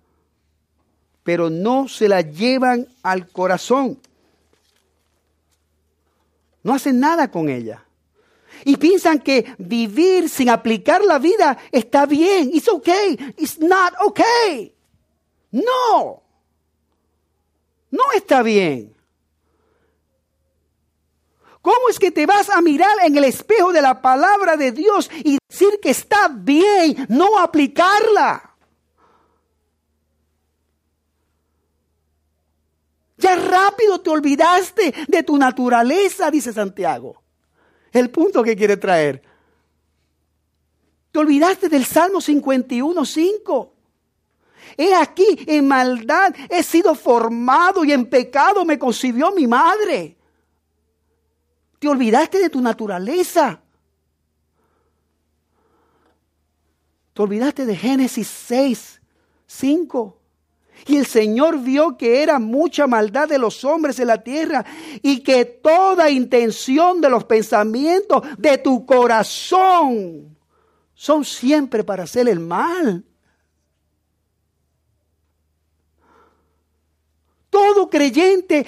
pero 1.22 1.50
no 1.50 1.88
se 1.88 2.08
la 2.08 2.22
llevan 2.22 2.88
al 3.02 3.28
corazón. 3.28 3.98
No 6.62 6.74
hacen 6.74 6.98
nada 6.98 7.30
con 7.30 7.48
ella. 7.48 7.84
Y 8.64 8.76
piensan 8.76 9.20
que 9.20 9.54
vivir 9.58 10.28
sin 10.28 10.48
aplicar 10.48 11.04
la 11.04 11.18
vida 11.18 11.58
está 11.70 12.06
bien. 12.06 12.50
It's 12.52 12.68
okay. 12.68 13.16
It's 13.36 13.58
not 13.60 13.92
okay. 14.04 14.74
No. 15.52 16.25
No 17.90 18.02
está 18.14 18.42
bien. 18.42 18.94
¿Cómo 21.62 21.88
es 21.90 21.98
que 21.98 22.12
te 22.12 22.26
vas 22.26 22.48
a 22.48 22.60
mirar 22.62 22.96
en 23.04 23.16
el 23.16 23.24
espejo 23.24 23.72
de 23.72 23.82
la 23.82 24.00
palabra 24.00 24.56
de 24.56 24.70
Dios 24.70 25.10
y 25.24 25.38
decir 25.48 25.80
que 25.82 25.90
está 25.90 26.28
bien, 26.28 27.06
no 27.08 27.38
aplicarla? 27.38 28.54
Ya 33.18 33.34
rápido 33.34 34.00
te 34.00 34.10
olvidaste 34.10 34.94
de 35.08 35.22
tu 35.22 35.36
naturaleza, 35.36 36.30
dice 36.30 36.52
Santiago. 36.52 37.22
El 37.90 38.10
punto 38.10 38.42
que 38.42 38.54
quiere 38.54 38.76
traer. 38.76 39.22
Te 41.10 41.18
olvidaste 41.18 41.68
del 41.68 41.84
Salmo 41.84 42.20
51, 42.20 43.04
5. 43.04 43.75
He 44.76 44.94
aquí, 44.94 45.44
en 45.46 45.68
maldad 45.68 46.34
he 46.48 46.62
sido 46.62 46.94
formado 46.94 47.84
y 47.84 47.92
en 47.92 48.06
pecado 48.06 48.64
me 48.64 48.78
concibió 48.78 49.32
mi 49.32 49.46
madre. 49.46 50.16
Te 51.78 51.88
olvidaste 51.88 52.38
de 52.38 52.50
tu 52.50 52.60
naturaleza. 52.60 53.60
Te 57.12 57.22
olvidaste 57.22 57.64
de 57.64 57.76
Génesis 57.76 58.28
6, 58.28 59.00
5. 59.46 60.18
Y 60.86 60.96
el 60.98 61.06
Señor 61.06 61.58
vio 61.60 61.96
que 61.96 62.22
era 62.22 62.38
mucha 62.38 62.86
maldad 62.86 63.28
de 63.28 63.38
los 63.38 63.64
hombres 63.64 63.98
en 63.98 64.08
la 64.08 64.22
tierra 64.22 64.64
y 65.02 65.20
que 65.20 65.44
toda 65.46 66.10
intención 66.10 67.00
de 67.00 67.08
los 67.08 67.24
pensamientos 67.24 68.22
de 68.36 68.58
tu 68.58 68.84
corazón 68.84 70.36
son 70.94 71.24
siempre 71.24 71.84
para 71.84 72.04
hacer 72.04 72.28
el 72.28 72.40
mal. 72.40 73.04
Todo 77.56 77.88
creyente 77.88 78.66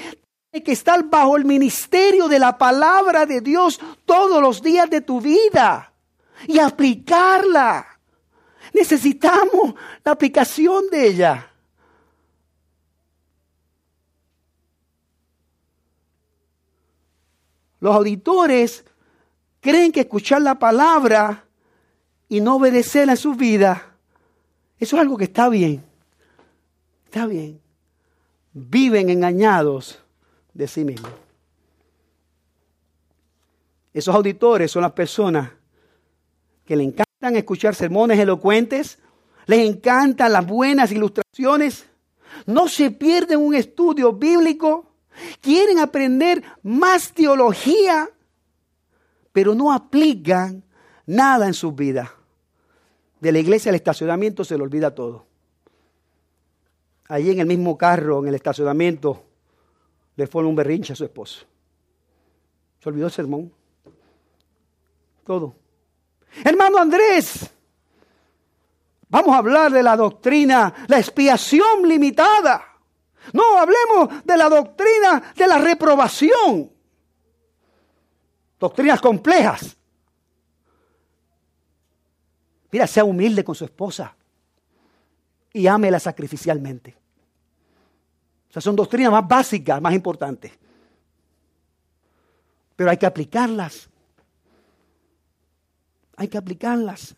tiene 0.50 0.64
que 0.64 0.72
estar 0.72 1.04
bajo 1.04 1.36
el 1.36 1.44
ministerio 1.44 2.26
de 2.26 2.38
la 2.38 2.56
palabra 2.56 3.26
de 3.26 3.42
Dios 3.42 3.78
todos 4.06 4.40
los 4.40 4.62
días 4.62 4.88
de 4.88 5.02
tu 5.02 5.20
vida 5.20 5.92
y 6.46 6.58
aplicarla. 6.58 7.86
Necesitamos 8.72 9.74
la 10.02 10.12
aplicación 10.12 10.88
de 10.90 11.06
ella. 11.06 11.52
Los 17.80 17.94
auditores 17.94 18.86
creen 19.60 19.92
que 19.92 20.00
escuchar 20.00 20.40
la 20.40 20.58
palabra 20.58 21.44
y 22.26 22.40
no 22.40 22.56
obedecerla 22.56 23.12
en 23.12 23.18
su 23.18 23.34
vida, 23.34 23.94
eso 24.78 24.96
es 24.96 25.02
algo 25.02 25.18
que 25.18 25.24
está 25.24 25.50
bien. 25.50 25.84
Está 27.04 27.26
bien. 27.26 27.67
Viven 28.60 29.08
engañados 29.08 30.02
de 30.52 30.66
sí 30.66 30.84
mismos. 30.84 31.12
Esos 33.92 34.12
auditores 34.12 34.72
son 34.72 34.82
las 34.82 34.92
personas 34.92 35.50
que 36.64 36.74
le 36.74 36.82
encantan 36.82 37.36
escuchar 37.36 37.76
sermones 37.76 38.18
elocuentes, 38.18 38.98
les 39.46 39.68
encantan 39.68 40.32
las 40.32 40.44
buenas 40.44 40.90
ilustraciones, 40.90 41.86
no 42.46 42.66
se 42.68 42.90
pierden 42.90 43.38
un 43.38 43.54
estudio 43.54 44.12
bíblico, 44.12 44.92
quieren 45.40 45.78
aprender 45.78 46.42
más 46.64 47.12
teología, 47.12 48.10
pero 49.32 49.54
no 49.54 49.72
aplican 49.72 50.64
nada 51.06 51.46
en 51.46 51.54
sus 51.54 51.76
vidas. 51.76 52.10
De 53.20 53.30
la 53.30 53.38
iglesia 53.38 53.70
al 53.70 53.76
estacionamiento 53.76 54.42
se 54.42 54.56
le 54.56 54.64
olvida 54.64 54.96
todo. 54.96 55.27
Allí 57.08 57.30
en 57.30 57.40
el 57.40 57.46
mismo 57.46 57.76
carro, 57.78 58.20
en 58.20 58.28
el 58.28 58.34
estacionamiento, 58.34 59.24
le 60.14 60.26
fue 60.26 60.44
un 60.44 60.54
berrinche 60.54 60.92
a 60.92 60.96
su 60.96 61.04
esposo. 61.04 61.46
Se 62.80 62.88
olvidó 62.88 63.06
el 63.06 63.12
sermón. 63.12 63.52
Todo. 65.24 65.54
Hermano 66.44 66.78
Andrés, 66.78 67.50
vamos 69.08 69.34
a 69.34 69.38
hablar 69.38 69.72
de 69.72 69.82
la 69.82 69.96
doctrina, 69.96 70.74
la 70.86 70.98
expiación 70.98 71.88
limitada. 71.88 72.76
No, 73.32 73.58
hablemos 73.58 74.24
de 74.24 74.36
la 74.36 74.48
doctrina 74.50 75.32
de 75.34 75.46
la 75.46 75.58
reprobación. 75.58 76.70
Doctrinas 78.60 79.00
complejas. 79.00 79.76
Mira, 82.70 82.86
sea 82.86 83.04
humilde 83.04 83.42
con 83.44 83.54
su 83.54 83.64
esposa 83.64 84.14
y 85.58 85.66
ámela 85.66 85.98
sacrificialmente. 85.98 86.94
O 88.48 88.52
sea, 88.52 88.62
son 88.62 88.76
doctrinas 88.76 89.10
más 89.10 89.26
básicas, 89.26 89.82
más 89.82 89.92
importantes. 89.92 90.52
Pero 92.76 92.90
hay 92.90 92.96
que 92.96 93.06
aplicarlas. 93.06 93.88
Hay 96.16 96.28
que 96.28 96.38
aplicarlas. 96.38 97.16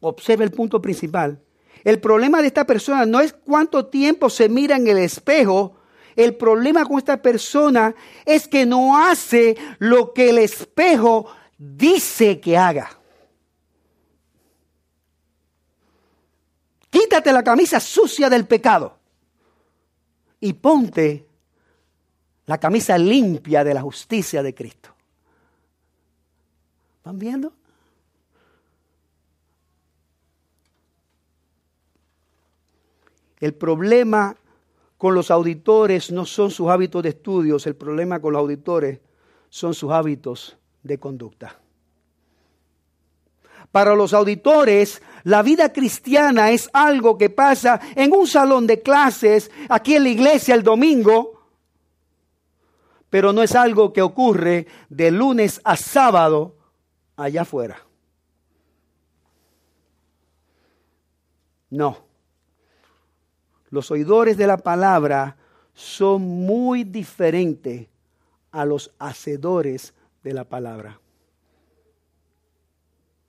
Observe 0.00 0.44
el 0.44 0.50
punto 0.52 0.80
principal. 0.80 1.38
El 1.84 2.00
problema 2.00 2.40
de 2.40 2.46
esta 2.46 2.64
persona 2.64 3.04
no 3.04 3.20
es 3.20 3.34
cuánto 3.34 3.86
tiempo 3.86 4.30
se 4.30 4.48
mira 4.48 4.76
en 4.76 4.88
el 4.88 4.96
espejo. 4.96 5.76
El 6.16 6.34
problema 6.34 6.86
con 6.86 6.96
esta 6.96 7.20
persona 7.20 7.94
es 8.24 8.48
que 8.48 8.64
no 8.64 8.96
hace 8.96 9.54
lo 9.78 10.14
que 10.14 10.30
el 10.30 10.38
espejo 10.38 11.26
dice 11.58 12.40
que 12.40 12.56
haga. 12.56 12.99
Quítate 16.90 17.32
la 17.32 17.44
camisa 17.44 17.78
sucia 17.78 18.28
del 18.28 18.46
pecado 18.46 18.98
y 20.40 20.52
ponte 20.54 21.26
la 22.46 22.58
camisa 22.58 22.98
limpia 22.98 23.62
de 23.62 23.72
la 23.72 23.80
justicia 23.80 24.42
de 24.42 24.52
Cristo. 24.52 24.90
¿Van 27.04 27.18
viendo? 27.18 27.52
El 33.38 33.54
problema 33.54 34.36
con 34.98 35.14
los 35.14 35.30
auditores 35.30 36.10
no 36.10 36.26
son 36.26 36.50
sus 36.50 36.68
hábitos 36.68 37.02
de 37.02 37.10
estudios, 37.10 37.66
el 37.66 37.76
problema 37.76 38.20
con 38.20 38.34
los 38.34 38.40
auditores 38.40 39.00
son 39.48 39.72
sus 39.72 39.90
hábitos 39.92 40.58
de 40.82 40.98
conducta. 40.98 41.58
Para 43.72 43.94
los 43.94 44.12
auditores, 44.12 45.00
la 45.24 45.42
vida 45.42 45.72
cristiana 45.72 46.50
es 46.50 46.68
algo 46.72 47.16
que 47.16 47.30
pasa 47.30 47.80
en 47.94 48.12
un 48.12 48.26
salón 48.26 48.66
de 48.66 48.82
clases, 48.82 49.50
aquí 49.68 49.94
en 49.94 50.04
la 50.04 50.08
iglesia 50.08 50.54
el 50.54 50.62
domingo, 50.62 51.40
pero 53.10 53.32
no 53.32 53.42
es 53.42 53.54
algo 53.54 53.92
que 53.92 54.02
ocurre 54.02 54.66
de 54.88 55.10
lunes 55.10 55.60
a 55.64 55.76
sábado 55.76 56.56
allá 57.16 57.42
afuera. 57.42 57.78
No. 61.70 61.98
Los 63.70 63.90
oidores 63.90 64.36
de 64.36 64.46
la 64.46 64.56
palabra 64.56 65.36
son 65.74 66.22
muy 66.22 66.82
diferentes 66.82 67.86
a 68.50 68.64
los 68.64 68.92
hacedores 68.98 69.94
de 70.24 70.34
la 70.34 70.44
palabra. 70.44 71.00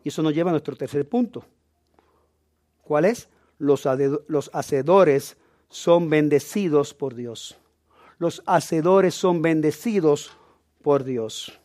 Y 0.04 0.10
eso 0.10 0.22
nos 0.22 0.34
lleva 0.34 0.50
a 0.50 0.54
nuestro 0.54 0.76
tercer 0.76 1.08
punto. 1.08 1.46
¿Cuál 2.84 3.06
es? 3.06 3.30
Los, 3.58 3.88
los 4.28 4.50
hacedores 4.54 5.38
son 5.70 6.10
bendecidos 6.10 6.94
por 6.94 7.16
Dios. 7.16 7.58
Los 8.18 8.44
hacedores 8.46 9.16
son 9.16 9.42
bendecidos 9.42 10.32
por 10.82 11.04
Dios. 11.04 11.60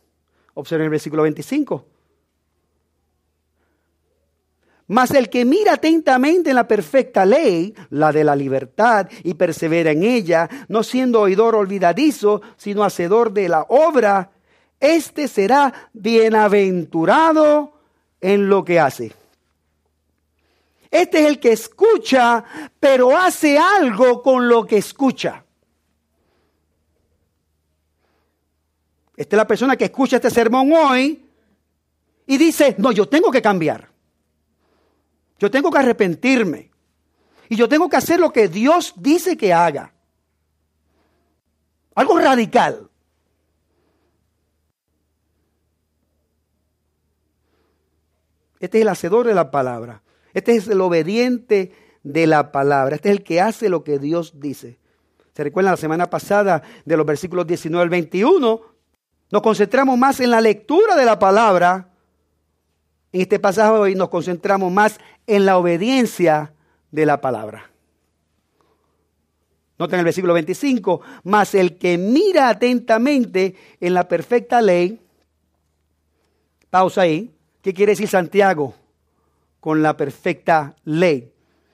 Observen 0.53 0.85
el 0.85 0.91
versículo 0.91 1.23
25. 1.23 1.85
Mas 4.87 5.11
el 5.11 5.29
que 5.29 5.43
mira 5.43 5.73
atentamente 5.73 6.51
en 6.51 6.55
la 6.55 6.67
perfecta 6.67 7.25
ley, 7.25 7.75
la 7.89 8.11
de 8.13 8.23
la 8.23 8.35
libertad, 8.35 9.09
y 9.23 9.33
persevera 9.33 9.91
en 9.91 10.03
ella, 10.03 10.49
no 10.69 10.81
siendo 10.81 11.21
oidor 11.21 11.55
olvidadizo, 11.55 12.41
sino 12.55 12.85
hacedor 12.85 13.33
de 13.33 13.49
la 13.49 13.65
obra, 13.67 14.31
éste 14.79 15.27
será 15.27 15.73
bienaventurado 15.91 17.76
en 18.21 18.49
lo 18.49 18.63
que 18.63 18.79
hace. 18.79 19.13
Este 20.89 21.19
es 21.19 21.25
el 21.25 21.39
que 21.39 21.51
escucha, 21.51 22.43
pero 22.79 23.17
hace 23.17 23.57
algo 23.57 24.21
con 24.21 24.47
lo 24.47 24.65
que 24.65 24.77
escucha. 24.77 25.43
Esta 29.15 29.35
es 29.35 29.37
la 29.37 29.47
persona 29.47 29.75
que 29.75 29.85
escucha 29.85 30.17
este 30.17 30.29
sermón 30.29 30.71
hoy 30.71 31.25
y 32.27 32.37
dice, 32.37 32.75
no, 32.77 32.91
yo 32.91 33.07
tengo 33.07 33.31
que 33.31 33.41
cambiar. 33.41 33.89
Yo 35.39 35.49
tengo 35.49 35.71
que 35.71 35.79
arrepentirme. 35.79 36.71
Y 37.49 37.55
yo 37.55 37.67
tengo 37.67 37.89
que 37.89 37.97
hacer 37.97 38.19
lo 38.19 38.31
que 38.31 38.47
Dios 38.47 38.93
dice 38.97 39.37
que 39.37 39.53
haga. 39.53 39.93
Algo 41.95 42.19
radical. 42.19 42.86
Este 48.59 48.79
es 48.79 48.81
el 48.83 48.89
hacedor 48.89 49.27
de 49.27 49.35
la 49.35 49.51
palabra. 49.51 50.01
Este 50.33 50.55
es 50.55 50.67
el 50.67 50.81
obediente 50.81 51.73
de 52.03 52.27
la 52.27 52.51
palabra. 52.51 52.95
Este 52.95 53.09
es 53.09 53.17
el 53.17 53.23
que 53.23 53.41
hace 53.41 53.69
lo 53.69 53.83
que 53.83 53.99
Dios 53.99 54.39
dice. 54.39 54.79
¿Se 55.33 55.43
recuerdan 55.43 55.73
la 55.73 55.77
semana 55.77 56.09
pasada 56.09 56.63
de 56.85 56.97
los 56.97 57.05
versículos 57.05 57.45
19 57.45 57.83
al 57.83 57.89
21? 57.89 58.61
Nos 59.29 59.41
concentramos 59.41 59.97
más 59.97 60.19
en 60.19 60.31
la 60.31 60.41
lectura 60.41 60.95
de 60.95 61.05
la 61.05 61.19
palabra. 61.19 61.89
En 63.11 63.21
este 63.21 63.39
pasaje 63.39 63.71
hoy 63.71 63.95
nos 63.95 64.09
concentramos 64.09 64.71
más 64.71 64.99
en 65.27 65.45
la 65.45 65.57
obediencia 65.57 66.53
de 66.91 67.05
la 67.05 67.21
palabra. 67.21 67.69
Noten 69.77 69.99
el 69.99 70.05
versículo 70.05 70.33
25, 70.33 71.01
mas 71.23 71.53
el 71.53 71.77
que 71.77 71.97
mira 71.99 72.49
atentamente 72.49 73.55
en 73.79 73.93
la 73.93 74.07
perfecta 74.07 74.59
ley, 74.59 74.99
pausa 76.71 77.01
ahí, 77.01 77.36
¿Qué 77.67 77.73
quiere 77.73 77.91
decir 77.91 78.07
Santiago 78.07 78.75
con 79.59 79.83
la 79.83 79.97
perfecta 79.97 80.77
ley? 80.85 81.33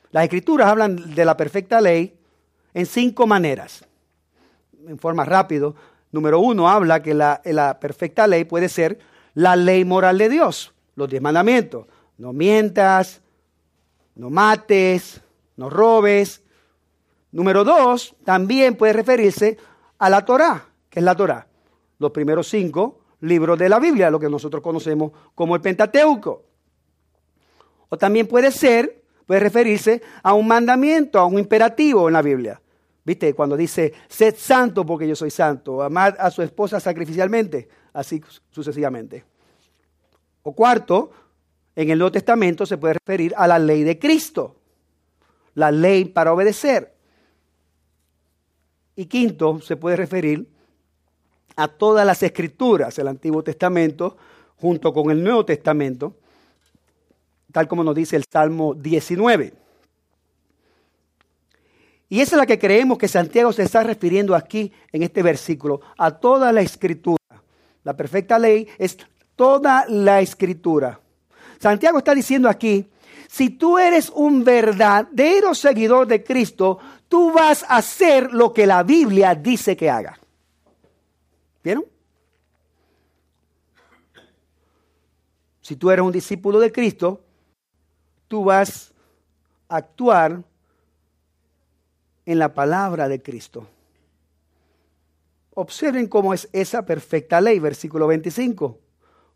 Las 0.10 0.24
escrituras 0.24 0.68
hablan 0.68 1.14
de 1.14 1.24
la 1.24 1.38
perfecta 1.38 1.80
ley 1.80 2.18
en 2.74 2.88
cinco 2.88 3.28
maneras. 3.28 3.86
En 4.88 4.98
forma 4.98 5.24
rápido. 5.24 5.76
Número 6.12 6.40
uno, 6.40 6.68
habla 6.68 7.04
que 7.04 7.14
la, 7.14 7.78
perfecta 7.80 8.26
ley 8.26 8.44
puede 8.44 8.70
ser 8.70 8.98
la 9.36 9.56
ley 9.56 9.86
moral 9.86 10.18
de 10.18 10.30
Dios, 10.30 10.74
los 10.96 11.08
diez 11.08 11.22
mandamientos. 11.22 11.86
No 12.18 12.34
mientas, 12.34 13.22
no 14.16 14.32
mates, 14.32 15.22
no 15.58 15.70
robes. 15.70 16.42
Número 17.32 17.64
dos, 17.64 18.16
también 18.26 18.78
puede 18.78 18.94
referirse 18.94 19.60
a 20.00 20.10
la 20.10 20.26
Torah, 20.26 20.66
que 20.90 21.02
es 21.02 21.06
la 21.06 21.14
Torah. 21.14 21.46
Los 22.00 22.10
primeros 22.10 22.48
cinco 22.48 23.03
libros 23.24 23.58
de 23.58 23.70
la 23.70 23.80
Biblia, 23.80 24.12
lo 24.12 24.20
que 24.20 24.30
nosotros 24.30 24.62
conocemos 24.62 25.12
como 25.34 25.56
el 25.56 25.62
Pentateuco. 25.62 26.44
O 27.90 27.98
también 27.98 28.28
puede 28.28 28.52
ser, 28.52 29.04
puede 29.26 29.40
referirse 29.40 30.02
a 30.22 30.34
un 30.34 30.48
mandamiento, 30.48 31.20
a 31.20 31.26
un 31.26 31.40
imperativo 31.40 32.08
en 32.08 32.14
la 32.14 32.22
Biblia. 32.22 32.62
¿Viste? 33.06 33.34
Cuando 33.34 33.58
dice, 33.58 33.94
sed 34.08 34.36
santo 34.38 34.86
porque 34.86 35.08
yo 35.08 35.16
soy 35.16 35.30
santo, 35.30 35.82
amad 35.82 36.16
a 36.20 36.32
su 36.32 36.42
esposa 36.42 36.80
sacrificialmente, 36.80 37.68
así 37.94 38.22
sucesivamente. 38.50 39.26
O 40.44 40.54
cuarto, 40.54 41.12
en 41.76 41.90
el 41.90 41.98
Nuevo 41.98 42.12
Testamento 42.12 42.66
se 42.66 42.78
puede 42.78 42.96
referir 42.96 43.34
a 43.38 43.48
la 43.48 43.60
ley 43.60 43.84
de 43.84 44.00
Cristo, 44.00 44.58
la 45.56 45.72
ley 45.72 46.06
para 46.06 46.34
obedecer. 46.34 46.94
Y 48.96 49.06
quinto, 49.06 49.60
se 49.62 49.76
puede 49.76 49.96
referir 49.96 50.53
a 51.56 51.68
todas 51.68 52.06
las 52.06 52.24
escrituras, 52.24 52.98
el 53.00 53.08
Antiguo 53.08 53.44
Testamento, 53.44 54.18
junto 54.58 54.94
con 54.94 55.12
el 55.12 55.24
Nuevo 55.24 55.46
Testamento, 55.46 56.16
tal 57.52 57.68
como 57.68 57.84
nos 57.84 57.96
dice 57.96 58.16
el 58.16 58.26
Salmo 58.30 58.74
19. 58.74 59.54
Y 62.10 62.22
esa 62.22 62.36
es 62.36 62.40
la 62.40 62.46
que 62.46 62.60
creemos 62.60 62.98
que 62.98 63.08
Santiago 63.08 63.52
se 63.52 63.64
está 63.64 63.84
refiriendo 63.84 64.36
aquí 64.36 64.72
en 64.92 65.04
este 65.04 65.24
versículo, 65.24 65.82
a 65.98 66.12
toda 66.12 66.52
la 66.52 66.62
escritura. 66.62 67.18
La 67.84 67.96
perfecta 67.96 68.38
ley 68.38 68.68
es 68.78 68.98
toda 69.36 69.86
la 69.88 70.22
escritura. 70.22 71.00
Santiago 71.60 71.98
está 71.98 72.14
diciendo 72.14 72.50
aquí, 72.50 72.88
si 73.28 73.50
tú 73.50 73.80
eres 73.80 74.12
un 74.12 74.44
verdadero 74.44 75.56
seguidor 75.56 76.06
de 76.06 76.24
Cristo, 76.24 76.78
tú 77.10 77.32
vas 77.32 77.64
a 77.64 77.78
hacer 77.78 78.32
lo 78.32 78.54
que 78.54 78.68
la 78.68 78.84
Biblia 78.84 79.34
dice 79.34 79.76
que 79.76 79.90
haga. 79.90 80.20
¿Vieron? 81.64 81.86
Si 85.62 85.78
tú 85.78 85.90
eres 85.90 86.06
un 86.06 86.12
discípulo 86.12 86.60
de 86.60 86.72
Cristo, 86.72 87.24
tú 88.28 88.44
vas 88.44 88.94
a 89.70 89.78
actuar 89.78 90.44
en 92.26 92.40
la 92.40 92.54
palabra 92.54 93.08
de 93.08 93.22
Cristo. 93.22 93.66
Observen 95.56 96.08
cómo 96.08 96.34
es 96.34 96.50
esa 96.52 96.86
perfecta 96.86 97.40
ley, 97.40 97.60
versículo 97.60 98.08
25. 98.08 98.80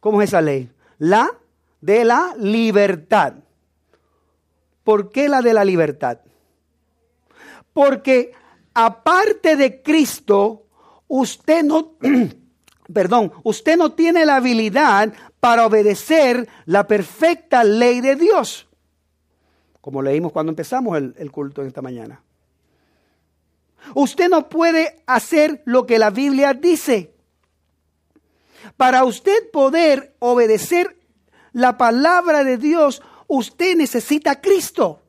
¿Cómo 0.02 0.22
es 0.22 0.30
esa 0.30 0.42
ley? 0.42 0.70
La 0.98 1.32
de 1.80 2.04
la 2.04 2.36
libertad. 2.38 3.36
¿Por 4.84 5.12
qué 5.12 5.30
la 5.30 5.42
de 5.42 5.54
la 5.54 5.64
libertad? 5.64 6.20
Porque 7.72 8.34
aparte 8.74 9.56
de 9.56 9.82
Cristo, 9.82 10.67
usted 11.08 11.64
no, 11.64 11.96
perdón, 12.94 13.32
usted 13.44 13.78
no 13.78 13.94
tiene 13.94 14.26
la 14.26 14.38
habilidad 14.38 15.14
para 15.40 15.66
obedecer 15.66 16.48
la 16.66 16.88
perfecta 16.88 17.64
ley 17.64 18.02
de 18.02 18.16
Dios. 18.16 18.68
Como 19.82 20.02
leímos 20.02 20.32
cuando 20.32 20.52
empezamos 20.52 20.98
el, 20.98 21.32
culto 21.32 21.64
esta 21.64 21.82
mañana. 21.82 22.22
Usted 23.96 24.30
no 24.30 24.50
puede 24.50 25.02
hacer 25.06 25.62
lo 25.66 25.86
que 25.86 25.98
la 25.98 26.10
Biblia 26.10 26.54
dice. 26.54 27.14
Para 28.76 29.06
usted 29.06 29.50
poder 29.52 30.16
obedecer 30.20 30.98
la 31.54 31.78
palabra 31.78 32.44
de 32.44 32.58
Dios, 32.58 33.02
usted 33.28 33.78
necesita 33.78 34.42
Cristo. 34.42 35.02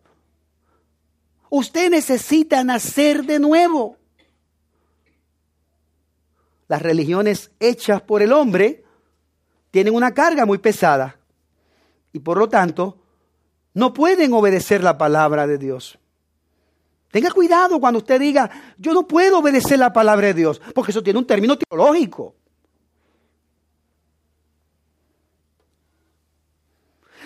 Usted 1.50 1.90
necesita 1.90 2.62
nacer 2.62 3.24
de 3.24 3.40
nuevo. 3.40 3.97
Las 6.68 6.82
religiones 6.82 7.50
hechas 7.58 8.02
por 8.02 8.22
el 8.22 8.32
hombre 8.32 8.84
tienen 9.70 9.94
una 9.94 10.12
carga 10.12 10.46
muy 10.46 10.58
pesada 10.58 11.18
y 12.12 12.20
por 12.20 12.38
lo 12.38 12.48
tanto 12.48 12.98
no 13.74 13.92
pueden 13.92 14.32
obedecer 14.32 14.82
la 14.82 14.98
palabra 14.98 15.46
de 15.46 15.58
Dios. 15.58 15.98
Tenga 17.10 17.30
cuidado 17.30 17.80
cuando 17.80 17.98
usted 17.98 18.20
diga, 18.20 18.50
yo 18.76 18.92
no 18.92 19.06
puedo 19.06 19.38
obedecer 19.38 19.78
la 19.78 19.92
palabra 19.92 20.26
de 20.28 20.34
Dios, 20.34 20.60
porque 20.74 20.90
eso 20.90 21.02
tiene 21.02 21.18
un 21.18 21.26
término 21.26 21.56
teológico. 21.56 22.34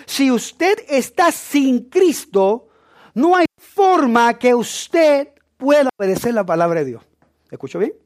Si 0.05 0.31
usted 0.31 0.85
está 0.87 1.31
sin 1.31 1.89
Cristo, 1.89 2.69
no 3.13 3.35
hay 3.35 3.45
forma 3.57 4.37
que 4.37 4.55
usted 4.55 5.29
pueda 5.57 5.89
obedecer 5.97 6.33
la 6.33 6.45
palabra 6.45 6.81
de 6.81 6.85
Dios. 6.85 7.03
¿Escucho 7.51 7.79
bien? 7.79 8.02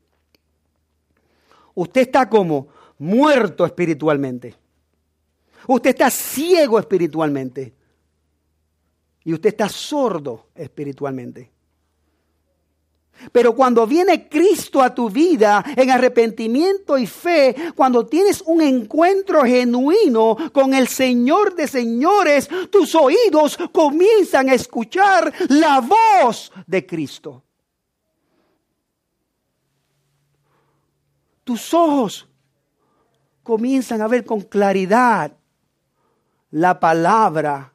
Usted 1.78 2.01
está 2.01 2.28
como 2.28 2.69
muerto 2.97 3.63
espiritualmente. 3.63 4.55
Usted 5.67 5.91
está 5.91 6.09
ciego 6.09 6.80
espiritualmente. 6.80 7.71
Y 9.23 9.32
usted 9.32 9.49
está 9.49 9.69
sordo 9.69 10.47
espiritualmente. 10.55 11.51
Pero 13.32 13.55
cuando 13.55 13.86
viene 13.86 14.28
Cristo 14.28 14.82
a 14.82 14.95
tu 14.95 15.07
vida 15.07 15.63
en 15.75 15.91
arrepentimiento 15.91 16.97
y 16.97 17.05
fe, 17.05 17.55
cuando 17.75 18.07
tienes 18.07 18.41
un 18.47 18.63
encuentro 18.63 19.43
genuino 19.43 20.36
con 20.51 20.73
el 20.73 20.88
Señor 20.88 21.55
de 21.55 21.67
señores, 21.67 22.49
tus 22.71 22.95
oídos 22.95 23.55
comienzan 23.71 24.49
a 24.49 24.55
escuchar 24.55 25.32
la 25.49 25.80
voz 25.80 26.51
de 26.65 26.88
Cristo. 26.88 27.43
Tus 31.47 31.73
ojos 31.73 32.27
comienzan 33.41 34.01
a 34.01 34.07
ver 34.09 34.25
con 34.25 34.41
claridad 34.41 35.31
la 36.51 36.77
palabra 36.77 37.71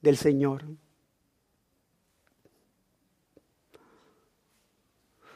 del 0.00 0.16
Señor. 0.16 0.64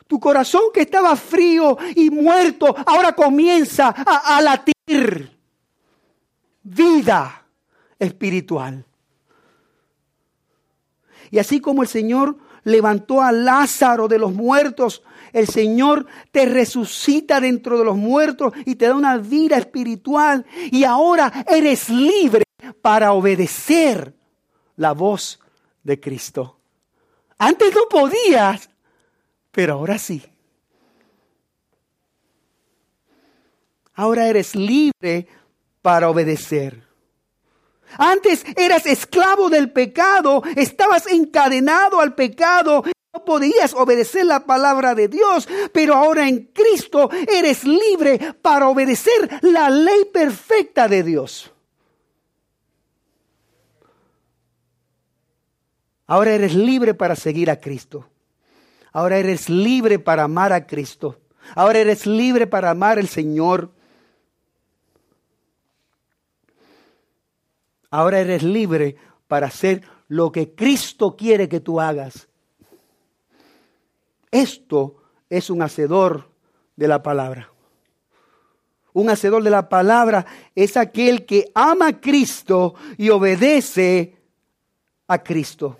Tu 0.08 0.18
corazón 0.18 0.72
que 0.74 0.80
estaba 0.80 1.14
frío 1.14 1.78
y 1.94 2.10
muerto 2.10 2.74
ahora 2.84 3.12
comienza 3.12 3.90
a, 3.90 4.42
latir. 4.42 5.38
Vida 6.64 7.46
espiritual. 7.96 8.84
Y 11.30 11.38
así 11.38 11.60
como 11.60 11.82
el 11.82 11.88
Señor 11.88 12.36
levantó 12.64 13.22
a 13.22 13.30
Lázaro 13.30 14.08
de 14.08 14.18
los 14.18 14.32
muertos, 14.32 15.04
el 15.32 15.48
Señor 15.48 16.06
te 16.30 16.46
resucita 16.46 17.40
dentro 17.40 17.78
de 17.78 17.84
los 17.84 17.96
muertos 17.96 18.52
y 18.64 18.76
te 18.76 18.86
da 18.86 18.94
una 18.94 19.18
vida 19.18 19.56
espiritual. 19.56 20.44
Y 20.70 20.84
ahora 20.84 21.44
eres 21.48 21.88
libre 21.88 22.44
para 22.80 23.12
obedecer 23.12 24.14
la 24.76 24.92
voz 24.92 25.40
de 25.82 26.00
Cristo. 26.00 26.58
Antes 27.38 27.74
no 27.74 27.82
podías, 27.88 28.68
pero 29.50 29.74
ahora 29.74 29.98
sí. 29.98 30.22
Ahora 33.94 34.26
eres 34.26 34.54
libre 34.54 35.26
para 35.82 36.08
obedecer. 36.08 36.82
Antes 37.98 38.44
eras 38.56 38.86
esclavo 38.86 39.50
del 39.50 39.70
pecado, 39.70 40.42
estabas 40.56 41.06
encadenado 41.06 42.00
al 42.00 42.14
pecado, 42.14 42.84
no 43.12 43.24
podías 43.24 43.74
obedecer 43.74 44.24
la 44.24 44.46
palabra 44.46 44.94
de 44.94 45.08
Dios, 45.08 45.46
pero 45.72 45.94
ahora 45.94 46.28
en 46.28 46.46
Cristo 46.46 47.10
eres 47.28 47.64
libre 47.64 48.18
para 48.40 48.68
obedecer 48.68 49.28
la 49.42 49.68
ley 49.68 50.06
perfecta 50.06 50.88
de 50.88 51.02
Dios. 51.02 51.52
Ahora 56.06 56.32
eres 56.32 56.54
libre 56.54 56.94
para 56.94 57.14
seguir 57.14 57.50
a 57.50 57.60
Cristo. 57.60 58.08
Ahora 58.92 59.18
eres 59.18 59.48
libre 59.48 59.98
para 59.98 60.24
amar 60.24 60.52
a 60.52 60.66
Cristo. 60.66 61.20
Ahora 61.54 61.80
eres 61.80 62.06
libre 62.06 62.46
para 62.46 62.70
amar 62.70 62.98
al 62.98 63.08
Señor. 63.08 63.70
Ahora 67.90 68.20
eres 68.20 68.42
libre 68.42 68.96
para 69.28 69.48
hacer 69.48 69.82
lo 70.08 70.32
que 70.32 70.54
Cristo 70.54 71.14
quiere 71.16 71.48
que 71.48 71.60
tú 71.60 71.80
hagas. 71.80 72.28
Esto 74.32 74.96
es 75.28 75.50
un 75.50 75.62
hacedor 75.62 76.28
de 76.74 76.88
la 76.88 77.02
palabra. 77.02 77.50
Un 78.94 79.08
hacedor 79.10 79.42
de 79.42 79.50
la 79.50 79.68
palabra 79.68 80.26
es 80.54 80.76
aquel 80.76 81.24
que 81.24 81.52
ama 81.54 81.88
a 81.88 82.00
Cristo 82.00 82.74
y 82.96 83.10
obedece 83.10 84.16
a 85.06 85.22
Cristo. 85.22 85.78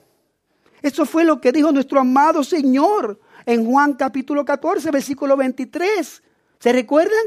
Eso 0.83 1.07
fue 1.07 1.25
lo 1.25 1.41
que 1.41 1.53
dijo 1.53 1.73
nuestro 1.73 2.01
amado 2.01 2.45
Señor 2.45 3.19
en 3.47 3.65
Juan 3.65 3.95
capítulo 3.95 4.45
14, 4.45 4.91
versículo 4.91 5.37
23. 5.37 6.23
¿Se 6.59 6.73
recuerdan? 6.73 7.25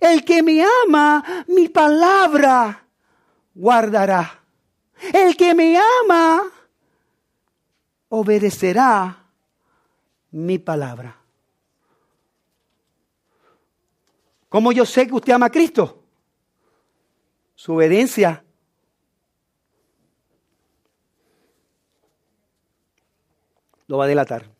El 0.00 0.24
que 0.24 0.42
me 0.42 0.64
ama, 0.86 1.44
mi 1.48 1.68
palabra 1.68 2.86
guardará. 3.54 4.40
El 5.12 5.36
que 5.36 5.54
me 5.54 5.78
ama, 5.78 6.42
obedecerá 8.08 9.27
mi 10.30 10.58
palabra. 10.58 11.16
¿Cómo 14.48 14.72
yo 14.72 14.86
sé 14.86 15.06
que 15.06 15.14
usted 15.14 15.32
ama 15.32 15.46
a 15.46 15.50
Cristo? 15.50 16.02
Su 17.54 17.74
obediencia 17.74 18.44
lo 23.86 23.98
va 23.98 24.04
a 24.04 24.08
delatar. 24.08 24.50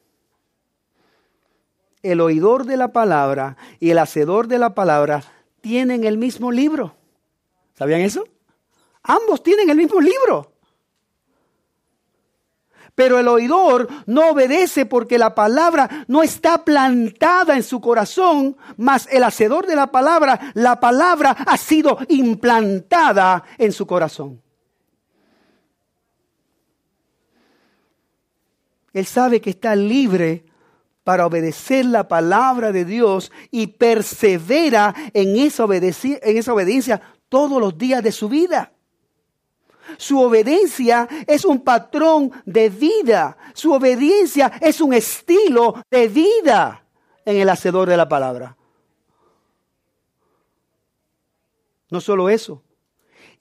El 2.02 2.20
oidor 2.20 2.64
de 2.64 2.76
la 2.76 2.92
palabra 2.92 3.56
y 3.80 3.90
el 3.90 3.98
hacedor 3.98 4.48
de 4.48 4.58
la 4.58 4.74
palabra 4.74 5.22
tienen 5.60 6.04
el 6.04 6.18
mismo 6.18 6.52
libro. 6.52 6.94
¿Sabían 7.74 8.00
eso? 8.00 8.24
Ambos 9.02 9.42
tienen 9.42 9.70
el 9.70 9.76
mismo 9.76 10.00
libro. 10.00 10.52
Pero 12.98 13.20
el 13.20 13.28
oidor 13.28 13.86
no 14.06 14.30
obedece 14.30 14.84
porque 14.84 15.18
la 15.18 15.32
palabra 15.32 16.04
no 16.08 16.24
está 16.24 16.64
plantada 16.64 17.54
en 17.54 17.62
su 17.62 17.80
corazón, 17.80 18.56
mas 18.76 19.06
el 19.12 19.22
hacedor 19.22 19.68
de 19.68 19.76
la 19.76 19.86
palabra, 19.92 20.50
la 20.54 20.80
palabra 20.80 21.30
ha 21.30 21.56
sido 21.58 21.96
implantada 22.08 23.44
en 23.56 23.70
su 23.70 23.86
corazón. 23.86 24.42
Él 28.92 29.06
sabe 29.06 29.40
que 29.40 29.50
está 29.50 29.76
libre 29.76 30.44
para 31.04 31.24
obedecer 31.24 31.84
la 31.84 32.08
palabra 32.08 32.72
de 32.72 32.84
Dios 32.84 33.30
y 33.52 33.68
persevera 33.68 34.92
en 35.14 35.36
esa, 35.36 35.66
en 35.66 36.36
esa 36.36 36.52
obediencia 36.52 37.00
todos 37.28 37.60
los 37.60 37.78
días 37.78 38.02
de 38.02 38.10
su 38.10 38.28
vida. 38.28 38.72
Su 39.96 40.20
obediencia 40.20 41.08
es 41.26 41.44
un 41.44 41.60
patrón 41.60 42.30
de 42.44 42.68
vida. 42.68 43.36
Su 43.54 43.72
obediencia 43.72 44.52
es 44.60 44.80
un 44.80 44.92
estilo 44.92 45.82
de 45.90 46.08
vida 46.08 46.84
en 47.24 47.36
el 47.36 47.48
hacedor 47.48 47.88
de 47.88 47.96
la 47.96 48.08
palabra. 48.08 48.56
No 51.90 52.00
solo 52.00 52.28
eso. 52.28 52.62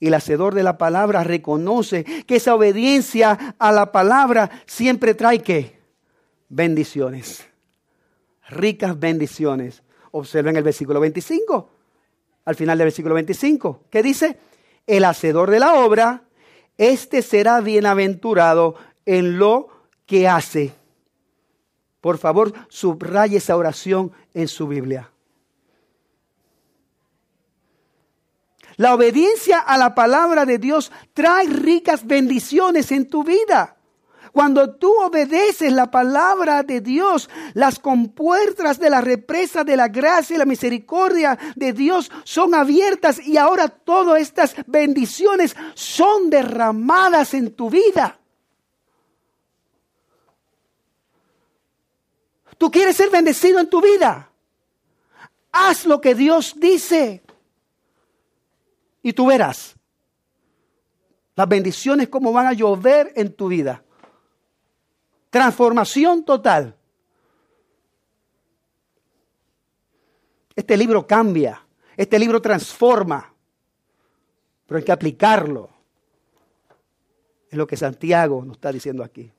El 0.00 0.14
hacedor 0.14 0.54
de 0.54 0.62
la 0.62 0.78
palabra 0.78 1.24
reconoce 1.24 2.04
que 2.04 2.36
esa 2.36 2.54
obediencia 2.54 3.56
a 3.58 3.72
la 3.72 3.90
palabra 3.90 4.50
siempre 4.66 5.14
trae 5.14 5.42
qué? 5.42 5.78
Bendiciones. 6.48 7.46
Ricas 8.48 8.98
bendiciones. 8.98 9.82
Observen 10.12 10.56
el 10.56 10.62
versículo 10.62 11.00
25. 11.00 11.70
Al 12.44 12.54
final 12.54 12.78
del 12.78 12.86
versículo 12.86 13.14
25. 13.14 13.84
¿Qué 13.90 14.02
dice? 14.02 14.38
El 14.86 15.04
hacedor 15.04 15.50
de 15.50 15.58
la 15.58 15.74
obra 15.74 16.22
este 16.78 17.22
será 17.22 17.60
bienaventurado 17.60 18.76
en 19.04 19.38
lo 19.38 19.68
que 20.06 20.28
hace. 20.28 20.72
Por 22.00 22.18
favor, 22.18 22.52
subraye 22.68 23.36
esa 23.38 23.56
oración 23.56 24.12
en 24.32 24.48
su 24.48 24.68
Biblia. 24.68 25.10
La 28.76 28.94
obediencia 28.94 29.58
a 29.58 29.76
la 29.76 29.96
palabra 29.96 30.46
de 30.46 30.58
Dios 30.58 30.92
trae 31.12 31.48
ricas 31.48 32.06
bendiciones 32.06 32.92
en 32.92 33.10
tu 33.10 33.24
vida. 33.24 33.77
Cuando 34.38 34.76
tú 34.76 34.94
obedeces 35.02 35.72
la 35.72 35.90
palabra 35.90 36.62
de 36.62 36.80
Dios, 36.80 37.28
las 37.54 37.80
compuertas 37.80 38.78
de 38.78 38.88
la 38.88 39.00
represa 39.00 39.64
de 39.64 39.76
la 39.76 39.88
gracia 39.88 40.36
y 40.36 40.38
la 40.38 40.44
misericordia 40.44 41.36
de 41.56 41.72
Dios 41.72 42.08
son 42.22 42.54
abiertas 42.54 43.18
y 43.18 43.36
ahora 43.36 43.66
todas 43.68 44.20
estas 44.20 44.54
bendiciones 44.68 45.56
son 45.74 46.30
derramadas 46.30 47.34
en 47.34 47.50
tu 47.50 47.68
vida. 47.68 48.16
¿Tú 52.56 52.70
quieres 52.70 52.94
ser 52.94 53.10
bendecido 53.10 53.58
en 53.58 53.68
tu 53.68 53.80
vida? 53.80 54.30
Haz 55.50 55.84
lo 55.84 56.00
que 56.00 56.14
Dios 56.14 56.54
dice. 56.56 57.24
Y 59.02 59.12
tú 59.12 59.26
verás 59.26 59.74
las 61.34 61.48
bendiciones 61.48 62.08
como 62.08 62.32
van 62.32 62.46
a 62.46 62.52
llover 62.52 63.12
en 63.16 63.32
tu 63.32 63.48
vida. 63.48 63.82
Transformación 65.30 66.24
total. 66.24 66.74
Este 70.56 70.76
libro 70.76 71.06
cambia, 71.06 71.64
este 71.96 72.18
libro 72.18 72.42
transforma, 72.42 73.32
pero 74.66 74.78
hay 74.78 74.84
que 74.84 74.92
aplicarlo. 74.92 75.70
Es 77.50 77.56
lo 77.56 77.66
que 77.66 77.76
Santiago 77.76 78.44
nos 78.44 78.56
está 78.56 78.72
diciendo 78.72 79.04
aquí. 79.04 79.30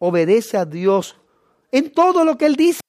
Obedece 0.00 0.56
a 0.56 0.64
Dios 0.64 1.16
en 1.70 1.92
todo 1.92 2.24
lo 2.24 2.36
que 2.36 2.46
Él 2.46 2.56
dice. 2.56 2.80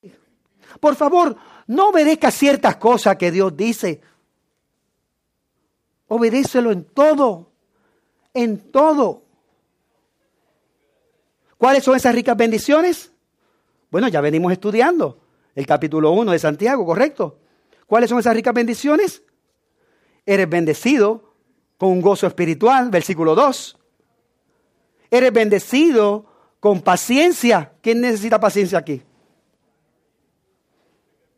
Por 0.79 0.95
favor, 0.95 1.37
no 1.67 1.89
obedezca 1.89 2.31
ciertas 2.31 2.77
cosas 2.77 3.15
que 3.17 3.31
Dios 3.31 3.55
dice. 3.55 4.01
Obedécelo 6.07 6.71
en 6.71 6.85
todo, 6.85 7.51
en 8.33 8.71
todo. 8.71 9.24
¿Cuáles 11.57 11.83
son 11.83 11.95
esas 11.95 12.13
ricas 12.13 12.35
bendiciones? 12.35 13.11
Bueno, 13.89 14.07
ya 14.07 14.21
venimos 14.21 14.51
estudiando 14.51 15.19
el 15.55 15.65
capítulo 15.65 16.11
1 16.11 16.31
de 16.31 16.39
Santiago, 16.39 16.85
¿correcto? 16.85 17.39
¿Cuáles 17.87 18.09
son 18.09 18.19
esas 18.19 18.35
ricas 18.35 18.53
bendiciones? 18.53 19.23
Eres 20.25 20.49
bendecido 20.49 21.33
con 21.77 21.89
un 21.89 22.01
gozo 22.01 22.27
espiritual, 22.27 22.89
versículo 22.89 23.35
2. 23.35 23.77
Eres 25.11 25.31
bendecido 25.31 26.25
con 26.59 26.81
paciencia. 26.81 27.73
¿Quién 27.81 28.01
necesita 28.01 28.39
paciencia 28.39 28.79
aquí? 28.79 29.01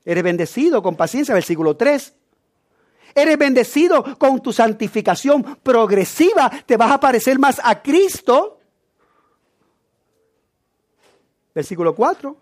Eres 0.05 0.23
bendecido 0.23 0.81
con 0.81 0.95
paciencia, 0.95 1.33
versículo 1.35 1.75
3. 1.75 2.15
Eres 3.13 3.37
bendecido 3.37 4.17
con 4.17 4.41
tu 4.41 4.53
santificación 4.53 5.43
progresiva. 5.61 6.49
Te 6.65 6.77
vas 6.77 6.91
a 6.91 6.99
parecer 6.99 7.37
más 7.39 7.59
a 7.63 7.81
Cristo 7.81 8.56
versículo 11.57 11.95
4. 11.95 12.37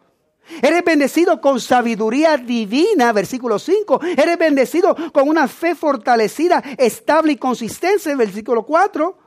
Eres 0.62 0.84
bendecido 0.84 1.40
con 1.40 1.62
sabiduría 1.62 2.36
divina, 2.36 3.14
versículo 3.14 3.58
5. 3.58 4.02
Eres 4.18 4.38
bendecido 4.38 4.94
con 5.14 5.30
una 5.30 5.48
fe 5.48 5.74
fortalecida, 5.74 6.62
estable 6.78 7.32
y 7.32 7.38
consistente, 7.38 8.14
versículo 8.16 8.66
4. 8.66 9.18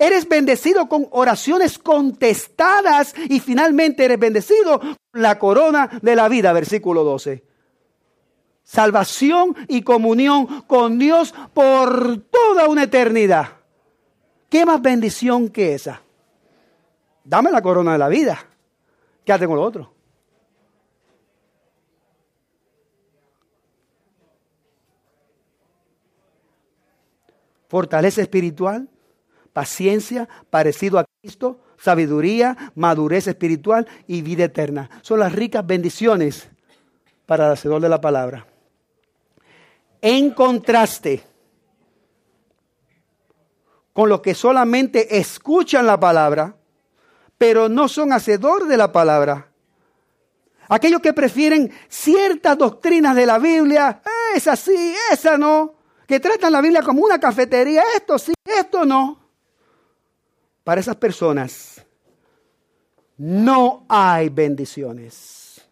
Eres 0.00 0.28
bendecido 0.28 0.88
con 0.88 1.06
oraciones 1.12 1.78
contestadas 1.78 3.14
y 3.28 3.38
finalmente 3.38 4.04
eres 4.04 4.18
bendecido 4.18 4.80
con 4.80 4.96
la 5.12 5.38
corona 5.38 5.88
de 6.02 6.16
la 6.16 6.28
vida, 6.28 6.52
versículo 6.52 7.04
12. 7.04 7.44
Salvación 8.64 9.54
y 9.68 9.82
comunión 9.82 10.64
con 10.66 10.98
Dios 10.98 11.32
por 11.54 12.18
toda 12.18 12.68
una 12.68 12.82
eternidad. 12.82 13.58
¿Qué 14.50 14.66
más 14.66 14.82
bendición 14.82 15.50
que 15.50 15.74
esa? 15.74 16.02
Dame 17.22 17.52
la 17.52 17.62
corona 17.62 17.92
de 17.92 17.98
la 17.98 18.08
vida. 18.08 18.48
Quédate 19.28 19.46
con 19.46 19.56
lo 19.56 19.62
otro. 19.62 19.92
Fortaleza 27.68 28.22
espiritual, 28.22 28.88
paciencia, 29.52 30.26
parecido 30.48 30.98
a 30.98 31.04
Cristo, 31.20 31.60
sabiduría, 31.76 32.72
madurez 32.74 33.26
espiritual 33.26 33.86
y 34.06 34.22
vida 34.22 34.44
eterna. 34.44 34.88
Son 35.02 35.20
las 35.20 35.34
ricas 35.34 35.66
bendiciones 35.66 36.48
para 37.26 37.48
el 37.48 37.52
hacedor 37.52 37.82
de 37.82 37.90
la 37.90 38.00
palabra. 38.00 38.46
En 40.00 40.30
contraste 40.30 41.22
con 43.92 44.08
los 44.08 44.22
que 44.22 44.34
solamente 44.34 45.18
escuchan 45.18 45.84
la 45.84 46.00
palabra, 46.00 46.56
pero 47.38 47.68
no 47.68 47.88
son 47.88 48.12
hacedor 48.12 48.66
de 48.66 48.76
la 48.76 48.92
palabra. 48.92 49.48
Aquellos 50.68 51.00
que 51.00 51.14
prefieren 51.14 51.72
ciertas 51.88 52.58
doctrinas 52.58 53.16
de 53.16 53.24
la 53.24 53.38
Biblia, 53.38 54.02
esa 54.34 54.54
sí, 54.54 54.94
esa 55.10 55.38
no, 55.38 55.74
que 56.06 56.20
tratan 56.20 56.52
la 56.52 56.60
Biblia 56.60 56.82
como 56.82 57.02
una 57.02 57.18
cafetería, 57.18 57.82
esto 57.96 58.18
sí, 58.18 58.34
esto 58.44 58.84
no. 58.84 59.18
Para 60.64 60.80
esas 60.80 60.96
personas 60.96 61.86
no 63.16 63.86
hay 63.88 64.28
bendiciones. 64.28 65.62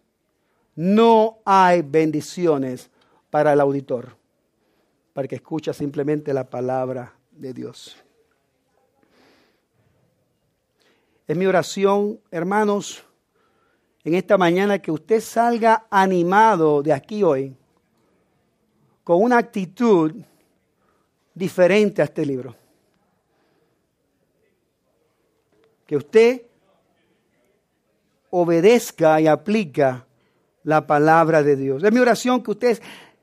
No 0.75 1.39
hay 1.45 1.81
bendiciones 1.81 2.91
para 3.31 3.55
el 3.55 3.61
auditor, 3.61 4.17
para 5.14 5.27
que 5.27 5.37
escucha 5.37 5.73
simplemente 5.73 6.35
la 6.35 6.49
palabra 6.49 7.14
de 7.31 7.55
Dios. 7.55 7.97
Es 11.27 11.37
mi 11.37 11.45
oración, 11.47 12.20
hermanos, 12.31 13.05
en 14.05 14.14
esta 14.14 14.39
mañana 14.39 14.79
que 14.79 14.93
usted 14.93 15.20
salga 15.20 15.87
animado 15.91 16.83
de 16.83 16.93
aquí 16.93 17.24
hoy, 17.24 17.57
con 19.03 19.20
una 19.20 19.39
actitud 19.39 20.14
diferente 21.35 22.01
a 22.01 22.05
este 22.05 22.24
libro. 22.24 22.55
Que 25.85 25.97
usted 25.97 26.43
obedezca 28.31 29.20
y 29.20 29.27
aplica 29.27 30.07
la 30.62 30.87
palabra 30.87 31.43
de 31.43 31.57
Dios. 31.57 31.83
Es 31.83 31.93
mi 31.93 31.99
oración 31.99 32.41
que 32.43 32.53
usted 32.53 32.81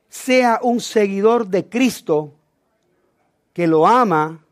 sea 0.10 0.60
un 0.62 0.82
seguidor 0.82 1.47
de 1.47 1.70
Cristo 1.70 2.34
que 3.54 3.66
lo 3.66 3.88
ama 3.88 4.43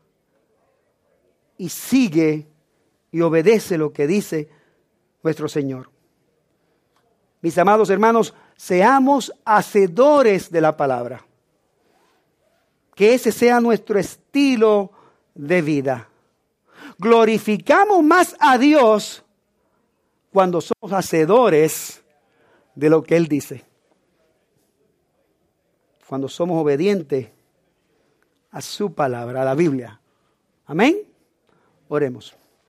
y 1.58 1.68
sigue 1.68 2.51
y 3.12 3.20
obedece 3.20 3.78
lo 3.78 3.92
que 3.92 4.06
dice 4.06 4.48
nuestro 5.22 5.48
Señor. 5.48 5.90
Mis 7.42 7.56
amados 7.58 7.90
hermanos, 7.90 8.34
seamos 8.56 9.32
hacedores 9.44 10.50
de 10.50 10.60
la 10.60 10.76
palabra. 10.76 11.24
Que 12.94 13.14
ese 13.14 13.30
sea 13.30 13.60
nuestro 13.60 13.98
estilo 13.98 14.90
de 15.34 15.62
vida. 15.62 16.08
glorificamos 16.98 18.02
más 18.02 18.36
a 18.38 18.58
Dios 18.58 19.24
cuando 20.30 20.60
somos 20.60 20.92
hacedores 20.92 22.02
de 22.74 22.90
lo 22.90 23.02
que 23.02 23.16
Él 23.16 23.28
dice. 23.28 23.64
Cuando 26.06 26.28
somos 26.28 26.60
obedientes 26.60 27.28
a 28.50 28.60
su 28.60 28.92
palabra, 28.92 29.42
a 29.42 29.44
la 29.44 29.54
Biblia. 29.54 30.00
Amén. 30.66 30.98
Oremos. 31.88 32.36